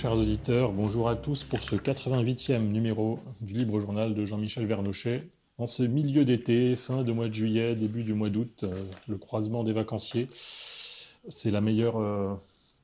Chers 0.00 0.16
auditeurs, 0.16 0.72
bonjour 0.72 1.10
à 1.10 1.14
tous 1.14 1.44
pour 1.44 1.62
ce 1.62 1.76
88e 1.76 2.70
numéro 2.70 3.18
du 3.42 3.52
Libre 3.52 3.80
Journal 3.80 4.14
de 4.14 4.24
Jean-Michel 4.24 4.64
Vernochet. 4.64 5.28
En 5.58 5.66
ce 5.66 5.82
milieu 5.82 6.24
d'été, 6.24 6.74
fin 6.74 7.02
de 7.02 7.12
mois 7.12 7.28
de 7.28 7.34
juillet, 7.34 7.74
début 7.74 8.02
du 8.02 8.14
mois 8.14 8.30
d'août, 8.30 8.64
euh, 8.64 8.82
le 9.08 9.18
croisement 9.18 9.62
des 9.62 9.74
vacanciers, 9.74 10.28
c'est 11.28 11.50
la 11.50 11.60
meilleure, 11.60 11.98
euh, 11.98 12.32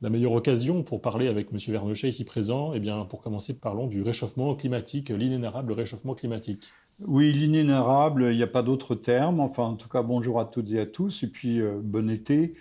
la 0.03 0.11
meilleure 0.11 0.33
occasion 0.33 0.83
pour 0.83 1.01
parler 1.01 1.29
avec 1.29 1.49
M. 1.51 1.59
Vernochet 1.69 2.11
ici 2.11 2.27
présent. 2.27 2.75
Eh 2.75 2.81
bien, 2.81 3.07
pour 3.07 3.23
commencer, 3.23 3.55
parlons 3.55 3.87
du 3.87 4.03
réchauffement 4.03 4.55
climatique, 4.55 5.09
l'inénarrable 5.09 5.73
réchauffement 5.73 6.15
climatique. 6.15 6.71
Oui, 7.01 7.33
l'inénarrable, 7.33 8.29
il 8.31 8.37
n'y 8.37 8.43
a 8.43 8.47
pas 8.47 8.63
d'autre 8.63 8.95
terme. 8.95 9.41
Enfin, 9.41 9.63
en 9.63 9.77
tout 9.77 9.89
cas, 9.89 10.03
bonjour 10.03 10.39
à 10.39 10.45
toutes 10.45 10.71
et 10.71 10.81
à 10.81 10.85
tous, 10.85 11.23
et 11.23 11.29
puis 11.29 11.63
euh, 11.63 11.81
bon 11.83 12.11
été. 12.11 12.53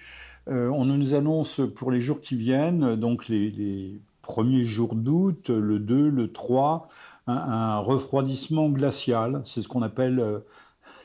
On 0.47 0.85
nous 0.85 1.16
annonce 1.16 1.59
pour 1.75 1.89
les 1.89 2.02
jours 2.02 2.22
qui 2.22 2.35
viennent, 2.35 2.95
donc 2.95 3.27
les, 3.30 3.99
premiers 4.25 4.65
jours 4.65 4.95
d'août, 4.95 5.49
le 5.49 5.79
2, 5.79 6.09
le 6.09 6.31
3, 6.31 6.89
un, 7.27 7.79
refroidissement 7.79 8.70
glacial. 8.70 9.41
C'est 9.45 9.61
ce 9.61 9.67
qu'on 9.67 9.81
appelle 9.81 10.20
euh, 10.20 10.39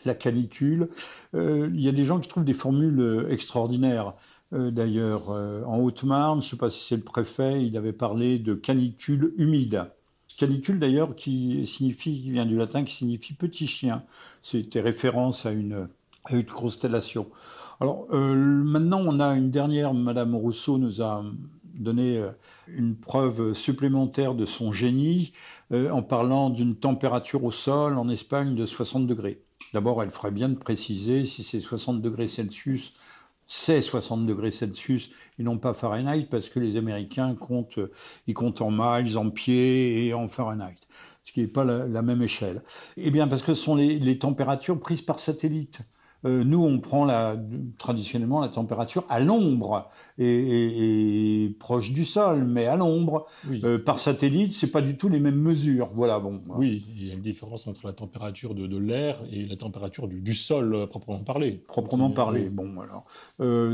la 0.05 0.15
canicule. 0.15 0.88
il 1.34 1.80
y 1.80 1.88
a 1.88 1.92
des 1.92 2.05
gens 2.05 2.20
qui 2.20 2.28
trouvent 2.28 2.45
des 2.45 2.55
formules 2.55 3.27
extraordinaires. 3.28 4.14
D'ailleurs, 4.51 5.28
en 5.30 5.78
Haute-Marne, 5.78 6.41
je 6.41 6.47
ne 6.47 6.50
sais 6.50 6.56
pas 6.56 6.70
si 6.70 6.89
c'est 6.89 6.97
le 6.97 7.03
préfet, 7.03 7.62
il 7.62 7.77
avait 7.77 7.92
parlé 7.92 8.39
de 8.39 8.55
canicule 8.55 9.34
humide. 9.36 9.91
Canicule 10.41 10.78
d'ailleurs 10.78 11.14
qui 11.14 11.67
signifie, 11.67 12.19
qui 12.19 12.30
vient 12.30 12.47
du 12.47 12.56
latin, 12.56 12.83
qui 12.83 12.95
signifie 12.95 13.34
petit 13.34 13.67
chien. 13.67 14.05
C'était 14.42 14.80
référence 14.80 15.45
à 15.45 15.50
une, 15.50 15.91
une 16.30 16.47
constellation. 16.47 17.27
Alors 17.78 18.06
euh, 18.12 18.34
maintenant, 18.64 19.02
on 19.05 19.20
a 19.20 19.34
une 19.34 19.50
dernière. 19.50 19.92
Madame 19.92 20.34
Rousseau 20.34 20.78
nous 20.78 21.02
a 21.02 21.23
donné 21.81 22.19
euh, 22.19 22.31
une 22.69 22.97
preuve 22.97 23.53
supplémentaire 23.53 24.34
de 24.34 24.45
son 24.45 24.70
génie 24.70 25.33
euh, 25.73 25.91
en 25.91 26.03
parlant 26.03 26.50
d'une 26.50 26.77
température 26.77 27.42
au 27.42 27.50
sol 27.50 27.98
en 27.98 28.09
Espagne 28.09 28.55
de 28.55 28.67
60 28.67 29.06
degrés. 29.06 29.42
D'abord, 29.73 30.03
elle 30.03 30.11
ferait 30.11 30.31
bien 30.31 30.48
de 30.48 30.56
préciser 30.56 31.25
si 31.25 31.42
c'est 31.42 31.61
60 31.61 32.01
degrés 32.01 32.28
Celsius 32.28 32.95
c'est 33.53 33.83
60 33.83 34.27
degrés 34.27 34.53
Celsius 34.53 35.11
et 35.41 35.42
non 35.42 35.58
pas 35.58 35.75
Fahrenheit 35.75 36.28
parce 36.31 36.48
que 36.48 36.61
les 36.61 36.77
Américains 36.77 37.34
comptent, 37.34 37.81
ils 38.28 38.34
comptent 38.34 38.61
en 38.61 38.70
miles, 38.70 39.19
en 39.19 39.28
pieds 39.28 40.06
et 40.06 40.14
en 40.14 40.28
Fahrenheit, 40.28 40.78
ce 41.25 41.33
qui 41.33 41.41
n'est 41.41 41.48
pas 41.48 41.64
la, 41.64 42.03
même 42.03 42.23
échelle. 42.23 42.62
Eh 42.97 43.11
bien, 43.11 43.27
parce 43.27 43.42
que 43.42 43.56
ce 43.56 43.61
sont 43.61 43.75
les 43.75 44.19
températures 44.19 44.78
prises 44.78 45.03
par 45.03 45.19
satellite. 45.19 45.81
Euh, 46.25 46.45
nous, 46.45 46.63
on 46.63 46.79
prend 46.81 47.05
la, 47.05 47.37
traditionnellement 47.79 48.41
la 48.41 48.49
température 48.49 49.05
à 49.09 49.21
l'ombre 49.21 49.89
et, 50.19 51.57
proche 51.59 51.93
du 51.93 52.05
sol, 52.05 52.45
mais 52.45 52.67
à 52.67 52.77
l'ombre. 52.77 53.27
Euh, 53.65 53.79
par 53.79 53.99
satellite, 53.99 54.53
c'est 54.53 54.71
pas 54.71 54.83
du 54.83 54.97
tout 54.97 55.09
les 55.09 55.21
mêmes 55.21 55.41
mesures. 55.41 55.91
Voilà, 55.95 56.19
bon. 56.19 56.43
Oui, 56.48 56.87
il 56.97 57.09
y 57.09 57.11
a 57.11 57.15
une 57.15 57.21
différence 57.21 57.67
entre 57.67 57.87
la 57.87 57.93
température 57.93 58.55
de, 58.55 58.81
l'air 58.81 59.21
et 59.31 59.47
la 59.47 59.57
température 59.57 60.09
du, 60.09 60.35
sol 60.35 60.75
euh, 60.75 60.87
proprement 60.87 61.21
parlé. 61.21 61.65
Proprement 61.67 62.11
parlé. 62.11 62.48
Bon, 62.48 62.75
alors, 62.81 63.07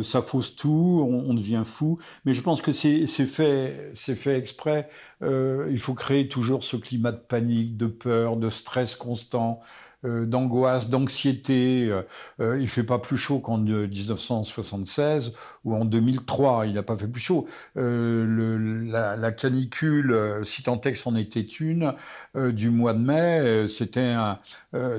ça 0.05 0.23
fausse 0.23 0.55
tout, 0.57 1.07
on, 1.09 1.35
devient 1.35 1.63
fou. 1.65 1.99
Mais 2.25 2.33
je 2.33 2.41
pense 2.41 2.63
que 2.63 2.73
c'est 2.73 3.07
fait, 3.07 3.91
c'est 3.95 4.15
fait 4.15 4.39
exprès. 4.39 4.89
il 5.23 5.79
faut 5.79 5.95
créer 5.95 6.29
toujours 6.29 6.65
ce 6.65 6.77
climat 6.77 7.13
de 7.13 7.19
panique, 7.19 7.77
de 7.77 7.87
peur, 7.87 8.37
de 8.37 8.51
stress 8.51 8.95
constant. 8.95 9.61
Euh, 10.07 10.25
d'angoisse, 10.27 10.89
d'anxiété. 10.89 11.87
Euh, 11.89 12.03
euh, 12.41 12.61
il 12.61 12.69
fait 12.69 12.85
pas 12.85 12.99
plus 12.99 13.17
chaud 13.17 13.39
qu'en 13.41 13.59
1976 13.59 15.33
ou 15.65 15.75
en 15.75 15.85
2003. 15.85 16.67
Il 16.67 16.75
n'a 16.75 16.83
pas 16.83 16.97
fait 16.97 17.09
plus 17.09 17.21
chaud. 17.21 17.47
la, 17.75 19.33
canicule, 19.33 20.43
si 20.45 20.63
tant 20.63 20.81
est 20.81 20.93
que 20.93 20.99
c'en 20.99 21.17
était 21.17 21.41
une, 21.41 21.95
du 22.35 22.71
mois 22.71 22.95
de 22.95 22.99
mai, 22.99 23.69
c'était 23.69 24.15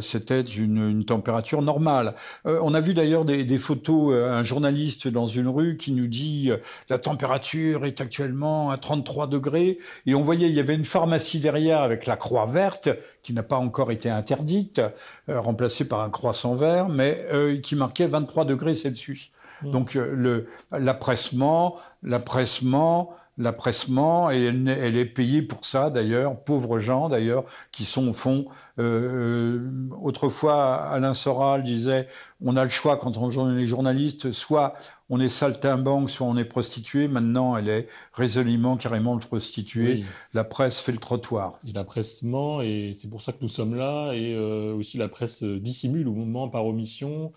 c'était 0.01 0.41
une, 0.41 1.05
température 1.05 1.61
normale. 1.61 2.15
on 2.43 2.73
a 2.73 2.81
vu 2.81 2.93
d'ailleurs 2.93 3.23
des, 3.23 3.45
des, 3.45 3.57
photos, 3.57 4.13
un 4.13 4.43
journaliste 4.43 5.07
dans 5.07 5.27
une 5.27 5.47
rue 5.47 5.77
qui 5.77 5.93
nous 5.93 6.07
dit 6.07 6.51
la 6.89 6.97
température 6.97 7.85
est 7.85 8.01
actuellement 8.01 8.69
à 8.69 8.77
33 8.77 9.27
degrés 9.27 9.79
et 10.05 10.15
on 10.15 10.23
voyait 10.23 10.49
il 10.49 10.55
y 10.55 10.59
avait 10.59 10.75
une 10.75 10.85
pharmacie 10.85 11.39
derrière 11.39 11.81
avec 11.81 12.05
la 12.05 12.17
croix 12.17 12.45
verte 12.45 12.89
qui 13.23 13.33
n'a 13.33 13.43
pas 13.43 13.57
encore 13.57 13.91
été 13.91 14.09
interdite, 14.09 14.81
euh, 15.29 15.39
remplacée 15.39 15.87
par 15.87 16.01
un 16.01 16.09
croissant 16.09 16.55
vert, 16.55 16.89
mais 16.89 17.25
euh, 17.31 17.59
qui 17.59 17.75
marquait 17.75 18.07
23 18.07 18.45
degrés 18.45 18.75
Celsius. 18.75 19.31
Mmh. 19.61 19.71
Donc 19.71 19.95
euh, 19.95 20.45
l'appressement, 20.71 21.77
l'appressement, 22.03 23.15
l'appressement, 23.37 24.31
et 24.31 24.45
elle, 24.45 24.67
elle, 24.67 24.97
est 24.97 25.05
payée 25.05 25.41
pour 25.41 25.65
ça 25.65 25.89
d'ailleurs, 25.89 26.43
pauvres 26.43 26.79
gens 26.79 27.09
d'ailleurs, 27.09 27.45
qui 27.71 27.85
sont 27.85 28.07
au 28.07 28.13
fond. 28.13 28.47
Euh, 28.79 29.69
autrefois, 30.01 30.75
Alain 30.75 31.13
Soral 31.13 31.63
disait, 31.63 32.07
on 32.43 32.55
a 32.57 32.63
le 32.63 32.69
choix 32.69 32.97
quand 32.97 33.17
on 33.17 33.57
est 33.57 33.65
journaliste, 33.65 34.31
soit 34.31 34.73
on 35.09 35.19
est 35.19 35.29
saltimbanque, 35.29 36.09
soit 36.09 36.27
on 36.27 36.37
est 36.37 36.45
prostituée. 36.45 37.07
Maintenant, 37.07 37.55
elle 37.57 37.69
est 37.69 37.87
résolument, 38.13 38.77
carrément 38.77 39.13
le 39.13 39.19
prostituée. 39.19 40.03
La 40.33 40.43
presse 40.43 40.79
fait 40.79 40.91
le 40.91 40.97
trottoir. 40.97 41.59
A 41.67 41.71
l'appressement, 41.73 42.61
et 42.61 42.93
c'est 42.95 43.09
pour 43.09 43.21
ça 43.21 43.31
que 43.31 43.39
nous 43.41 43.49
sommes 43.49 43.75
là. 43.75 44.13
Et 44.13 44.35
euh, 44.35 44.73
aussi, 44.73 44.97
la 44.97 45.09
presse 45.09 45.43
dissimule 45.43 46.07
au 46.07 46.13
moment 46.13 46.49
par 46.49 46.65
omission. 46.65 47.31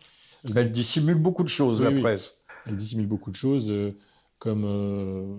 Elle 0.55 0.73
dissimule 0.73 1.17
beaucoup 1.17 1.43
de 1.43 1.49
choses, 1.49 1.83
la 1.83 1.93
presse. 1.93 2.39
Elle 2.67 2.77
dissimule 2.77 3.07
beaucoup 3.07 3.31
de 3.31 3.37
choses, 3.37 3.71
euh, 3.71 3.97
comme 4.41 4.65
euh, 4.65 5.37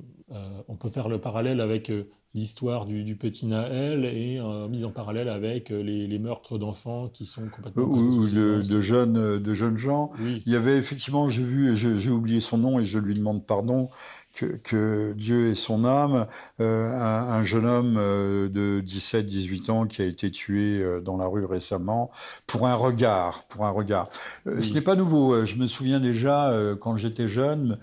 on 0.70 0.76
peut 0.78 0.90
faire 0.90 1.10
le 1.10 1.20
parallèle 1.20 1.60
avec 1.60 1.92
l'histoire 2.34 2.86
du, 2.86 3.16
petit 3.16 3.46
Naël 3.46 4.06
et 4.06 4.40
euh, 4.40 4.68
mise 4.68 4.86
en 4.86 4.92
parallèle 4.92 5.28
avec 5.28 5.72
euh, 5.72 5.82
les, 5.82 6.20
meurtres 6.20 6.58
d'enfants 6.58 7.10
qui 7.10 7.26
sont 7.26 7.48
complètement 7.50 7.84
ou, 7.84 8.28
de, 8.30 8.62
jeunes 8.80 9.18
euh, 9.18 9.40
de 9.40 9.54
jeunes 9.54 9.78
gens. 9.78 10.12
Il 10.20 10.52
y 10.52 10.56
avait 10.56 10.78
effectivement, 10.78 11.28
j'ai 11.28 11.44
vu, 11.44 11.76
j'ai 11.76 12.10
oublié 12.10 12.40
son 12.40 12.58
nom 12.58 12.80
et 12.80 12.86
je 12.86 13.00
lui 13.00 13.16
demande 13.16 13.46
pardon. 13.46 13.90
Que, 14.34 15.14
Dieu 15.14 15.50
et 15.50 15.56
son 15.56 15.86
âme, 15.86 16.26
un, 16.60 17.44
jeune 17.44 17.66
homme 17.66 17.96
de 17.96 18.82
17-18 18.86 19.72
ans 19.72 19.86
qui 19.86 20.02
a 20.02 20.06
été 20.06 20.32
tué 20.32 20.84
dans 21.04 21.18
la 21.18 21.28
rue 21.28 21.46
récemment 21.46 22.12
pour 22.48 22.66
un 22.66 22.76
regard, 22.76 23.44
pour 23.50 23.66
un 23.66 23.70
regard. 23.70 24.10
Ce 24.46 24.74
n'est 24.74 24.82
pas 24.82 24.96
nouveau. 24.96 25.46
Je 25.46 25.56
me 25.56 25.68
souviens 25.68 26.00
déjà 26.00 26.54
quand 26.80 26.96
j'étais 26.96 27.28
jeune, 27.28 27.78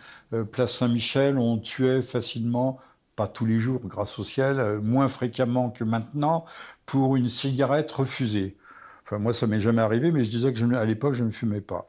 place 0.50 0.78
Saint-Michel, 0.78 1.38
on 1.38 1.58
tuait 1.58 2.02
facilement 2.02 2.80
pas 3.18 3.26
tous 3.26 3.46
les 3.46 3.58
jours 3.58 3.80
grâce 3.84 4.16
au 4.20 4.24
ciel, 4.24 4.60
euh, 4.60 4.80
moins 4.80 5.08
fréquemment 5.08 5.70
que 5.70 5.82
maintenant, 5.82 6.44
pour 6.86 7.16
une 7.16 7.28
cigarette 7.28 7.90
refusée. 7.90 8.56
Enfin, 9.08 9.18
moi, 9.18 9.32
ça 9.32 9.46
m'est 9.46 9.60
jamais 9.60 9.80
arrivé, 9.80 10.12
mais 10.12 10.22
je 10.22 10.28
disais 10.28 10.52
que 10.52 10.58
je, 10.58 10.66
à 10.66 10.84
l'époque, 10.84 11.14
je 11.14 11.24
ne 11.24 11.30
fumais 11.30 11.62
pas. 11.62 11.86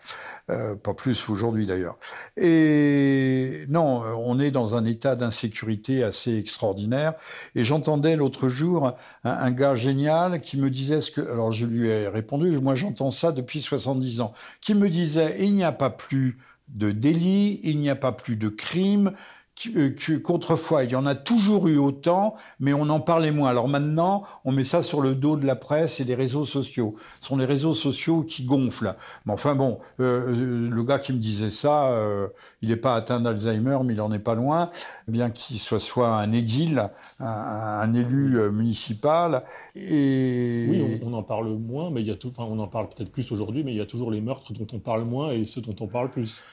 Euh, 0.49 0.75
pas 0.75 0.93
plus 0.93 1.29
aujourd'hui, 1.29 1.65
d'ailleurs. 1.65 1.97
Et 2.37 3.65
non, 3.67 4.01
on 4.17 4.39
est 4.39 4.51
dans 4.51 4.75
un 4.75 4.85
état 4.85 5.17
d'insécurité 5.17 6.01
assez 6.01 6.37
extraordinaire. 6.37 7.15
Et 7.55 7.65
j'entendais 7.65 8.15
l'autre 8.15 8.47
jour 8.47 8.87
un, 8.87 8.95
un, 9.31 9.51
gars 9.51 9.75
génial 9.75 10.39
qui 10.39 10.57
me 10.57 10.69
disait 10.69 11.01
ce 11.01 11.11
que... 11.11 11.19
Alors, 11.19 11.51
je 11.51 11.65
lui 11.65 11.89
ai 11.89 12.07
répondu, 12.07 12.57
moi, 12.59 12.73
j'entends 12.73 13.11
ça 13.11 13.33
depuis 13.33 13.61
70 13.61 14.21
ans. 14.21 14.33
Qui 14.61 14.73
me 14.73 14.89
disait, 14.89 15.35
il 15.39 15.53
n'y 15.53 15.65
a 15.65 15.73
pas 15.73 15.89
plus 15.89 16.37
de 16.69 16.91
délit, 16.91 17.59
il 17.63 17.79
n'y 17.79 17.89
a 17.89 17.95
pas 17.95 18.11
plus 18.11 18.35
de 18.35 18.47
crime, 18.47 19.11
qu'autrefois, 20.23 20.83
il 20.83 20.91
y 20.91 20.95
en 20.95 21.05
a 21.05 21.15
toujours 21.15 21.67
eu 21.67 21.77
autant, 21.77 22.35
mais 22.59 22.73
on 22.73 22.89
en 22.89 22.99
parlait 22.99 23.31
moins. 23.31 23.49
Alors 23.49 23.67
maintenant, 23.67 24.23
on 24.45 24.51
met 24.51 24.63
ça 24.63 24.83
sur 24.83 25.01
le 25.01 25.15
dos 25.15 25.35
de 25.35 25.45
la 25.45 25.55
presse 25.55 25.99
et 25.99 26.05
des 26.05 26.15
réseaux 26.15 26.45
sociaux. 26.45 26.95
Ce 27.21 27.27
sont 27.27 27.37
les 27.37 27.45
réseaux 27.45 27.73
sociaux 27.73 28.23
qui 28.23 28.45
gonflent. 28.45 28.95
Mais 29.25 29.33
enfin 29.33 29.55
bon, 29.55 29.79
euh, 29.99 30.33
euh, 30.33 30.69
le 30.69 30.83
gars 30.83 30.99
qui 30.99 31.13
me 31.13 31.17
disait 31.17 31.51
ça, 31.51 31.93
il 32.61 32.69
n'est 32.69 32.75
pas 32.75 32.95
atteint 32.95 33.19
d'Alzheimer, 33.19 33.79
mais 33.83 33.93
il 33.93 34.01
en 34.01 34.11
est 34.11 34.19
pas 34.19 34.35
loin, 34.35 34.71
bien 35.07 35.29
qu'il 35.29 35.59
soit 35.59 35.79
soit 35.79 36.09
un 36.09 36.31
édile, 36.31 36.89
un, 37.19 37.93
élu 37.93 38.49
municipal. 38.51 39.43
Et... 39.75 40.67
Oui, 40.69 41.01
on, 41.03 41.13
en 41.13 41.23
parle 41.23 41.49
moins, 41.49 41.89
mais 41.89 42.01
il 42.01 42.07
y 42.07 42.11
a 42.11 42.15
tout, 42.15 42.27
enfin, 42.29 42.43
on 42.49 42.59
en 42.59 42.67
parle 42.67 42.89
peut-être 42.89 43.11
plus 43.11 43.31
aujourd'hui, 43.31 43.63
mais 43.63 43.71
il 43.71 43.77
y 43.77 43.81
a 43.81 43.85
toujours 43.85 44.11
les 44.11 44.21
meurtres 44.21 44.53
dont 44.53 44.67
on 44.73 44.79
parle 44.79 45.03
moins 45.03 45.31
et 45.31 45.45
ceux 45.45 45.61
dont 45.61 45.75
on 45.79 45.87
parle 45.87 46.09
plus. 46.09 46.43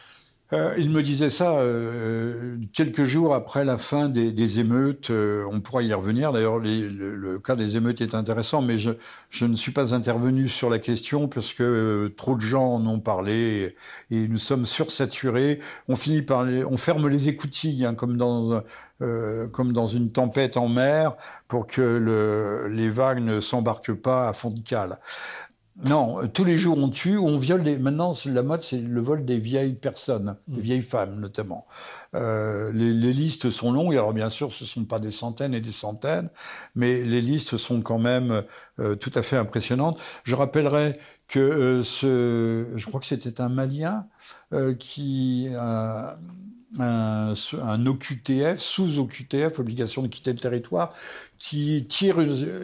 Euh, 0.52 0.74
il 0.78 0.90
me 0.90 1.02
disait 1.02 1.28
ça 1.28 1.58
euh, 1.58 2.56
quelques 2.72 3.02
jours 3.02 3.34
après 3.34 3.64
la 3.64 3.78
fin 3.78 4.08
des, 4.08 4.30
des 4.30 4.60
émeutes. 4.60 5.10
Euh, 5.10 5.44
on 5.50 5.60
pourra 5.60 5.82
y 5.82 5.92
revenir. 5.92 6.32
D'ailleurs, 6.32 6.58
le, 6.58 6.88
le, 6.88 7.38
cas 7.40 7.56
des 7.56 7.76
émeutes 7.76 8.00
est 8.00 8.14
intéressant, 8.14 8.62
mais 8.62 8.78
je, 8.78 8.92
je, 9.28 9.44
ne 9.44 9.56
suis 9.56 9.72
pas 9.72 9.92
intervenu 9.92 10.48
sur 10.48 10.70
la 10.70 10.78
question 10.78 11.26
parce 11.26 11.52
que 11.52 11.64
euh, 11.64 12.14
trop 12.16 12.36
de 12.36 12.42
gens 12.42 12.74
en 12.74 12.86
ont 12.86 13.00
parlé 13.00 13.74
et, 14.12 14.28
nous 14.28 14.38
sommes 14.38 14.66
sursaturés. 14.66 15.58
On 15.88 15.96
finit 15.96 16.22
par, 16.22 16.44
les, 16.44 16.64
on 16.64 16.76
ferme 16.76 17.08
les 17.08 17.28
écoutilles 17.28 17.84
hein, 17.84 17.94
comme 17.94 18.16
dans 18.16 18.62
comme 19.52 19.74
dans 19.74 19.86
une 19.86 20.10
tempête 20.10 20.56
en 20.56 20.68
mer 20.68 21.16
pour 21.48 21.66
que 21.66 21.82
le, 21.82 22.68
les 22.68 22.88
vagues 22.88 23.18
ne 23.22 23.40
s'embarquent 23.40 23.92
pas 23.92 24.26
à 24.28 24.32
fond 24.32 24.48
de 24.48 24.60
cale. 24.60 24.98
Non, 25.84 26.22
euh, 26.22 26.26
tous 26.26 26.44
les 26.44 26.56
jours 26.56 26.78
on 26.78 26.88
tue, 26.88 27.18
on 27.18 27.36
viole 27.36 27.62
des. 27.62 27.76
Maintenant, 27.78 28.14
la 28.24 28.42
mode, 28.42 28.62
c'est 28.62 28.78
le 28.78 29.00
vol 29.00 29.26
des 29.26 29.38
vieilles 29.38 29.74
personnes, 29.74 30.36
des 30.48 30.60
mm. 30.60 30.62
vieilles 30.62 30.82
femmes 30.82 31.20
notamment. 31.20 31.66
Euh, 32.14 32.72
les, 32.72 32.92
listes 33.12 33.50
sont 33.50 33.72
longues. 33.72 33.92
Alors 33.92 34.14
bien 34.14 34.30
sûr, 34.30 34.54
ce 34.54 34.64
ne 34.64 34.68
sont 34.68 34.84
pas 34.84 34.98
des 34.98 35.10
centaines 35.10 35.52
et 35.52 35.60
des 35.60 35.72
centaines, 35.72 36.30
mais 36.74 37.02
les 37.04 37.20
listes 37.20 37.58
sont 37.58 37.82
quand 37.82 37.98
même 37.98 38.44
euh, 38.78 38.94
tout 38.94 39.10
à 39.14 39.22
fait 39.22 39.36
impressionnantes. 39.36 39.98
Je 40.24 40.34
rappellerai 40.34 40.98
que 41.28 41.82
ce, 41.84 42.68
je 42.74 42.86
crois 42.86 43.00
que 43.00 43.06
c'était 43.06 43.40
un 43.40 43.48
Malien 43.48 44.06
qui 44.78 45.48
un, 45.54 46.16
un, 46.78 47.86
OQTF, 47.86 48.58
sous 48.58 48.98
OQTF, 48.98 49.58
obligation 49.58 50.02
de 50.02 50.08
quitter 50.08 50.32
le 50.32 50.38
territoire, 50.38 50.92
qui 51.38 51.86
tire, 51.88 52.16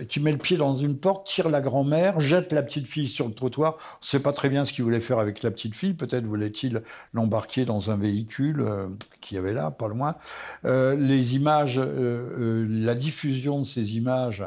qui 0.08 0.20
met 0.20 0.32
le 0.32 0.38
pied 0.38 0.56
dans 0.56 0.74
une 0.74 0.96
porte, 0.96 1.26
tire 1.26 1.48
la 1.48 1.60
grand-mère, 1.60 2.20
jette 2.20 2.52
la 2.52 2.62
petite 2.62 2.86
fille 2.86 3.08
sur 3.08 3.28
le 3.28 3.34
trottoir. 3.34 3.74
On 3.74 4.04
ne 4.04 4.06
sait 4.06 4.20
pas 4.20 4.32
très 4.32 4.48
bien 4.48 4.64
ce 4.64 4.72
qu'il 4.72 4.84
voulait 4.84 5.00
faire 5.00 5.18
avec 5.18 5.42
la 5.42 5.50
petite 5.50 5.74
fille. 5.74 5.94
Peut-être 5.94 6.24
voulait-il 6.24 6.82
l'embarquer 7.12 7.64
dans 7.64 7.90
un 7.90 7.96
véhicule 7.96 8.60
euh, 8.60 8.88
qui 9.20 9.36
avait 9.36 9.52
là, 9.52 9.70
pas 9.70 9.88
loin. 9.88 10.16
Euh, 10.64 10.96
les 10.96 11.34
images, 11.34 11.78
euh, 11.78 11.84
euh, 11.84 12.66
la 12.68 12.94
diffusion 12.94 13.60
de 13.60 13.64
ces 13.64 13.96
images, 13.96 14.44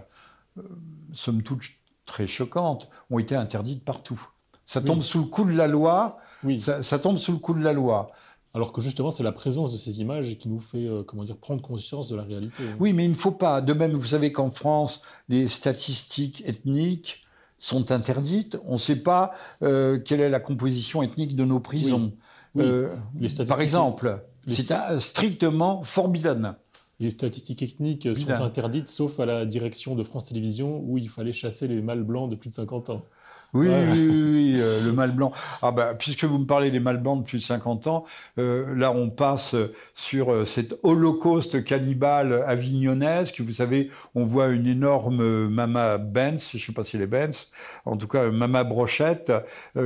somme 1.13 1.41
toute 1.41 1.63
très 2.05 2.27
choquantes, 2.27 2.89
ont 3.09 3.19
été 3.19 3.35
interdites 3.35 3.83
partout. 3.83 4.21
Ça 4.65 4.81
tombe 4.81 5.01
sous 5.01 5.19
le 5.19 5.25
coup 5.25 5.45
de 5.45 5.55
la 5.55 5.67
loi. 5.67 6.17
Oui. 6.43 6.59
Ça, 6.59 6.81
ça 6.81 6.97
tombe 6.97 7.17
sous 7.17 7.31
le 7.31 7.37
coup 7.37 7.53
de 7.53 7.63
la 7.63 7.73
loi 7.73 8.11
alors 8.55 8.71
que 8.71 8.79
justement 8.79 9.11
c'est 9.11 9.21
la 9.21 9.33
présence 9.33 9.73
de 9.73 9.77
ces 9.77 9.99
images 9.99 10.37
qui 10.37 10.47
nous 10.47 10.61
fait 10.61 10.87
euh, 10.87 11.03
comment 11.03 11.25
dire 11.25 11.35
prendre 11.35 11.61
conscience 11.61 12.07
de 12.07 12.15
la 12.15 12.23
réalité. 12.23 12.63
Oui, 12.79 12.93
mais 12.93 13.03
il 13.03 13.09
ne 13.09 13.15
faut 13.15 13.33
pas. 13.33 13.61
De 13.61 13.73
même, 13.73 13.91
vous 13.91 14.05
savez 14.05 14.31
qu'en 14.31 14.49
France, 14.49 15.01
les 15.27 15.49
statistiques 15.49 16.41
ethniques 16.47 17.25
sont 17.59 17.91
interdites. 17.91 18.57
On 18.65 18.73
ne 18.73 18.77
sait 18.77 18.95
pas 18.95 19.33
euh, 19.61 19.99
quelle 19.99 20.21
est 20.21 20.29
la 20.29 20.39
composition 20.39 21.03
ethnique 21.03 21.35
de 21.35 21.43
nos 21.43 21.59
prisons. 21.59 22.13
Euh, 22.57 22.95
par 23.45 23.59
exemple, 23.59 24.23
c'est 24.47 24.71
strictement 24.99 25.83
forbidden. 25.83 26.55
Les 27.01 27.09
statistiques 27.09 27.61
ethniques 27.61 28.15
sont 28.15 28.31
interdites, 28.31 28.87
sauf 28.87 29.19
à 29.19 29.25
la 29.25 29.45
direction 29.45 29.95
de 29.95 30.03
France 30.03 30.25
Télévisions, 30.25 30.79
où 30.79 30.97
il 30.97 31.09
fallait 31.09 31.33
chasser 31.33 31.67
les 31.67 31.81
mâles 31.81 32.03
blancs 32.03 32.29
de 32.29 32.35
plus 32.35 32.49
de 32.49 32.55
50 32.55 32.89
ans. 32.89 33.03
Oui, 33.55 33.69
oui, 33.69 34.09
oui, 34.09 34.55
euh, 34.59 34.81
le 34.83 34.91
mal 34.91 35.11
blanc. 35.11 35.31
Ah 35.61 35.71
bah, 35.71 35.93
puisque 35.97 36.25
vous 36.25 36.39
me 36.39 36.45
parlez 36.45 36.71
des 36.71 36.81
mâles 36.81 37.01
blancs 37.01 37.21
depuis 37.21 37.39
50 37.41 37.87
ans, 37.87 38.03
euh, 38.37 38.75
là 38.75 38.91
on 38.91 39.09
passe 39.09 39.55
sur 39.93 40.33
euh, 40.33 40.43
cet 40.43 40.77
holocauste 40.83 41.63
cannibale 41.63 42.43
avignonnaise, 42.45 43.31
que 43.31 43.43
vous 43.43 43.53
savez, 43.53 43.91
on 44.13 44.25
voit 44.25 44.47
une 44.47 44.67
énorme 44.67 45.47
mama 45.47 45.97
Benz, 45.97 46.51
je 46.53 46.65
sais 46.65 46.73
pas 46.73 46.83
si 46.83 46.97
elle 46.97 47.03
est 47.03 47.07
Benz, 47.07 47.49
en 47.85 47.95
tout 47.95 48.09
cas 48.09 48.29
mama 48.29 48.65
brochette, 48.65 49.31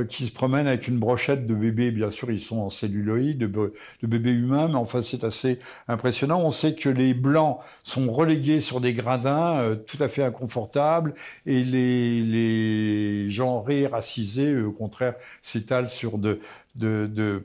qui 0.08 0.26
se 0.26 0.32
promène 0.32 0.66
avec 0.66 0.88
une 0.88 0.98
brochette 0.98 1.46
de 1.46 1.54
bébés, 1.54 1.92
bien 1.92 2.10
sûr 2.10 2.32
ils 2.32 2.40
sont 2.40 2.58
en 2.58 2.70
celluloïd, 2.70 3.38
de, 3.38 3.46
de 3.46 4.06
bébés 4.06 4.32
humains, 4.32 4.66
mais 4.66 4.74
enfin 4.74 5.00
c'est 5.00 5.22
assez 5.22 5.60
impressionnant. 5.86 6.40
On 6.40 6.50
sait 6.50 6.74
que 6.74 6.88
les 6.88 7.14
blancs 7.14 7.58
sont 7.84 8.10
relégués 8.10 8.60
sur 8.60 8.80
des 8.80 8.94
gradins 8.94 9.76
tout 9.86 10.02
à 10.02 10.08
fait 10.08 10.24
inconfortables, 10.24 11.14
et 11.46 11.62
les, 11.62 12.20
les 12.22 13.30
gens 13.30 13.59
rire 13.62 13.92
racisés, 13.92 14.60
au 14.60 14.72
contraire, 14.72 15.14
s'étalent 15.42 15.88
sur 15.88 16.18
de, 16.18 16.40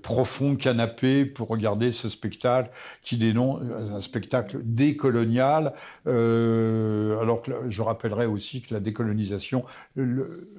profonds 0.02 0.56
canapés 0.56 1.26
pour 1.26 1.48
regarder 1.48 1.92
ce 1.92 2.10
spectacle 2.10 2.70
qui 3.02 3.18
dénonce 3.18 3.62
un 3.92 4.02
spectacle 4.02 4.60
décolonial. 4.64 5.74
Euh, 6.08 7.20
alors 7.20 7.42
que 7.42 7.52
je 7.70 7.82
rappellerai 7.82 8.26
aussi 8.26 8.62
que 8.62 8.74
la 8.74 8.80
décolonisation, 8.80 9.66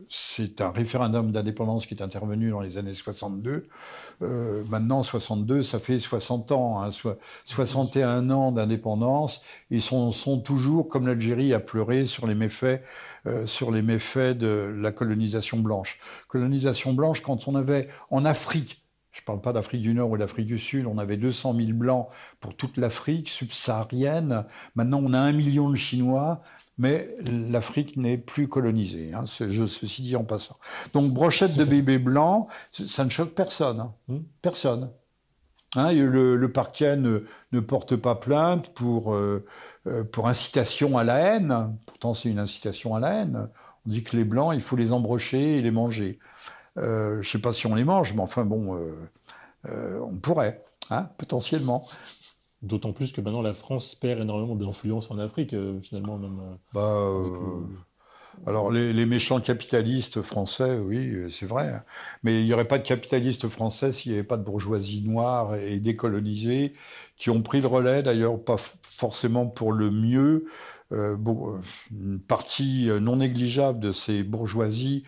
c'est 0.08 0.60
un 0.60 0.70
référendum 0.70 1.32
d'indépendance 1.32 1.86
qui 1.86 1.94
est 1.94 2.02
intervenu 2.02 2.50
dans 2.50 2.60
les 2.60 2.78
années 2.78 2.94
62. 2.94 3.68
Euh, 4.22 4.64
maintenant, 4.68 5.02
62, 5.02 5.62
ça 5.62 5.78
fait 5.78 5.98
60 5.98 6.52
ans, 6.52 6.82
hein, 6.82 6.90
61 7.44 8.30
ans 8.30 8.52
d'indépendance. 8.52 9.42
Ils 9.70 9.82
sont, 9.82 10.10
sont 10.12 10.38
toujours, 10.40 10.88
comme 10.88 11.06
l'Algérie 11.06 11.52
a 11.52 11.60
pleuré 11.60 12.06
sur 12.06 12.26
les 12.26 12.34
méfaits 12.34 12.82
euh, 13.26 13.46
sur 13.46 13.70
les 13.70 13.82
méfaits 13.82 14.36
de 14.36 14.74
la 14.76 14.92
colonisation 14.92 15.58
blanche. 15.58 15.98
Colonisation 16.28 16.92
blanche, 16.92 17.20
quand 17.20 17.48
on 17.48 17.54
avait 17.54 17.88
en 18.10 18.24
Afrique, 18.24 18.86
je 19.12 19.22
ne 19.22 19.24
parle 19.24 19.40
pas 19.40 19.52
d'Afrique 19.52 19.82
du 19.82 19.94
Nord 19.94 20.10
ou 20.10 20.18
d'Afrique 20.18 20.46
du 20.46 20.58
Sud, 20.58 20.86
on 20.86 20.98
avait 20.98 21.16
200 21.16 21.54
000 21.56 21.72
blancs 21.72 22.08
pour 22.38 22.54
toute 22.54 22.76
l'Afrique 22.76 23.30
subsaharienne. 23.30 24.44
Maintenant, 24.74 25.00
on 25.02 25.14
a 25.14 25.18
un 25.18 25.32
million 25.32 25.70
de 25.70 25.74
Chinois, 25.74 26.42
mais 26.78 27.08
l'Afrique 27.50 27.96
n'est 27.96 28.18
plus 28.18 28.48
colonisée. 28.48 29.12
Hein, 29.14 29.24
je, 29.26 29.66
ceci 29.66 30.02
dit 30.02 30.16
en 30.16 30.24
passant. 30.24 30.58
Donc, 30.92 31.12
brochette 31.12 31.56
de 31.56 31.64
bébés 31.64 31.98
blancs, 31.98 32.48
ça 32.72 33.04
ne 33.04 33.10
choque 33.10 33.30
personne. 33.30 33.80
Hein. 33.80 33.94
Hmm. 34.08 34.18
Personne. 34.42 34.90
Hein, 35.74 35.92
le, 35.92 36.52
parquet 36.52 36.96
ne, 36.96 37.60
porte 37.60 37.96
pas 37.96 38.14
plainte 38.14 38.68
pour, 38.74 39.14
euh, 39.14 39.44
pour 40.12 40.28
incitation 40.28 40.98
à 40.98 41.04
la 41.04 41.18
haine. 41.18 41.76
Pourtant, 41.86 42.14
c'est 42.14 42.28
une 42.28 42.38
incitation 42.38 42.94
à 42.94 43.00
la 43.00 43.14
haine. 43.14 43.48
On 43.86 43.90
dit 43.90 44.02
que 44.02 44.16
les 44.16 44.24
blancs, 44.24 44.52
il 44.54 44.60
faut 44.60 44.76
les 44.76 44.92
embrocher 44.92 45.58
et 45.58 45.62
les 45.62 45.70
manger. 45.70 46.18
Euh, 46.78 47.14
je 47.22 47.28
ne 47.28 47.32
sais 47.32 47.38
pas 47.38 47.52
si 47.52 47.66
on 47.66 47.74
les 47.74 47.84
mange, 47.84 48.12
mais 48.14 48.22
enfin 48.22 48.44
bon, 48.44 48.78
on 49.64 50.16
pourrait, 50.16 50.64
hein, 50.90 51.08
potentiellement. 51.18 51.86
D'autant 52.62 52.92
plus 52.92 53.12
que 53.12 53.20
maintenant 53.20 53.42
la 53.42 53.52
France 53.52 53.94
perd 53.94 54.20
énormément 54.20 54.56
d'influence 54.56 55.10
en 55.10 55.18
Afrique, 55.18 55.54
finalement 55.82 56.18
même. 56.18 56.40
Bah, 56.72 57.10
alors 58.46 58.70
les, 58.70 59.06
méchants 59.06 59.40
capitalistes 59.40 60.22
français, 60.22 60.78
oui, 60.78 61.30
c'est 61.30 61.46
vrai. 61.46 61.68
Hein. 61.68 61.82
Mais 62.22 62.40
il 62.40 62.46
n'y 62.46 62.52
aurait 62.52 62.68
pas 62.68 62.78
de 62.78 62.86
capitalistes 62.86 63.48
français 63.48 63.92
s'il 63.92 64.12
n'y 64.12 64.18
avait 64.18 64.26
pas 64.26 64.36
de 64.36 64.44
bourgeoisie 64.44 65.02
noire 65.02 65.56
et 65.56 65.78
décolonisée 65.78 66.74
qui 67.16 67.30
ont 67.30 67.42
pris 67.42 67.60
le 67.60 67.66
relais, 67.66 68.02
d'ailleurs 68.02 68.42
pas 68.42 68.56
forcément 68.82 69.46
pour 69.46 69.72
le 69.72 69.90
mieux. 69.90 70.46
Euh, 70.92 71.16
une 71.90 72.20
partie 72.20 72.88
non 73.00 73.16
négligeable 73.16 73.80
de 73.80 73.92
ces 73.92 74.22
bourgeoisies 74.22 75.04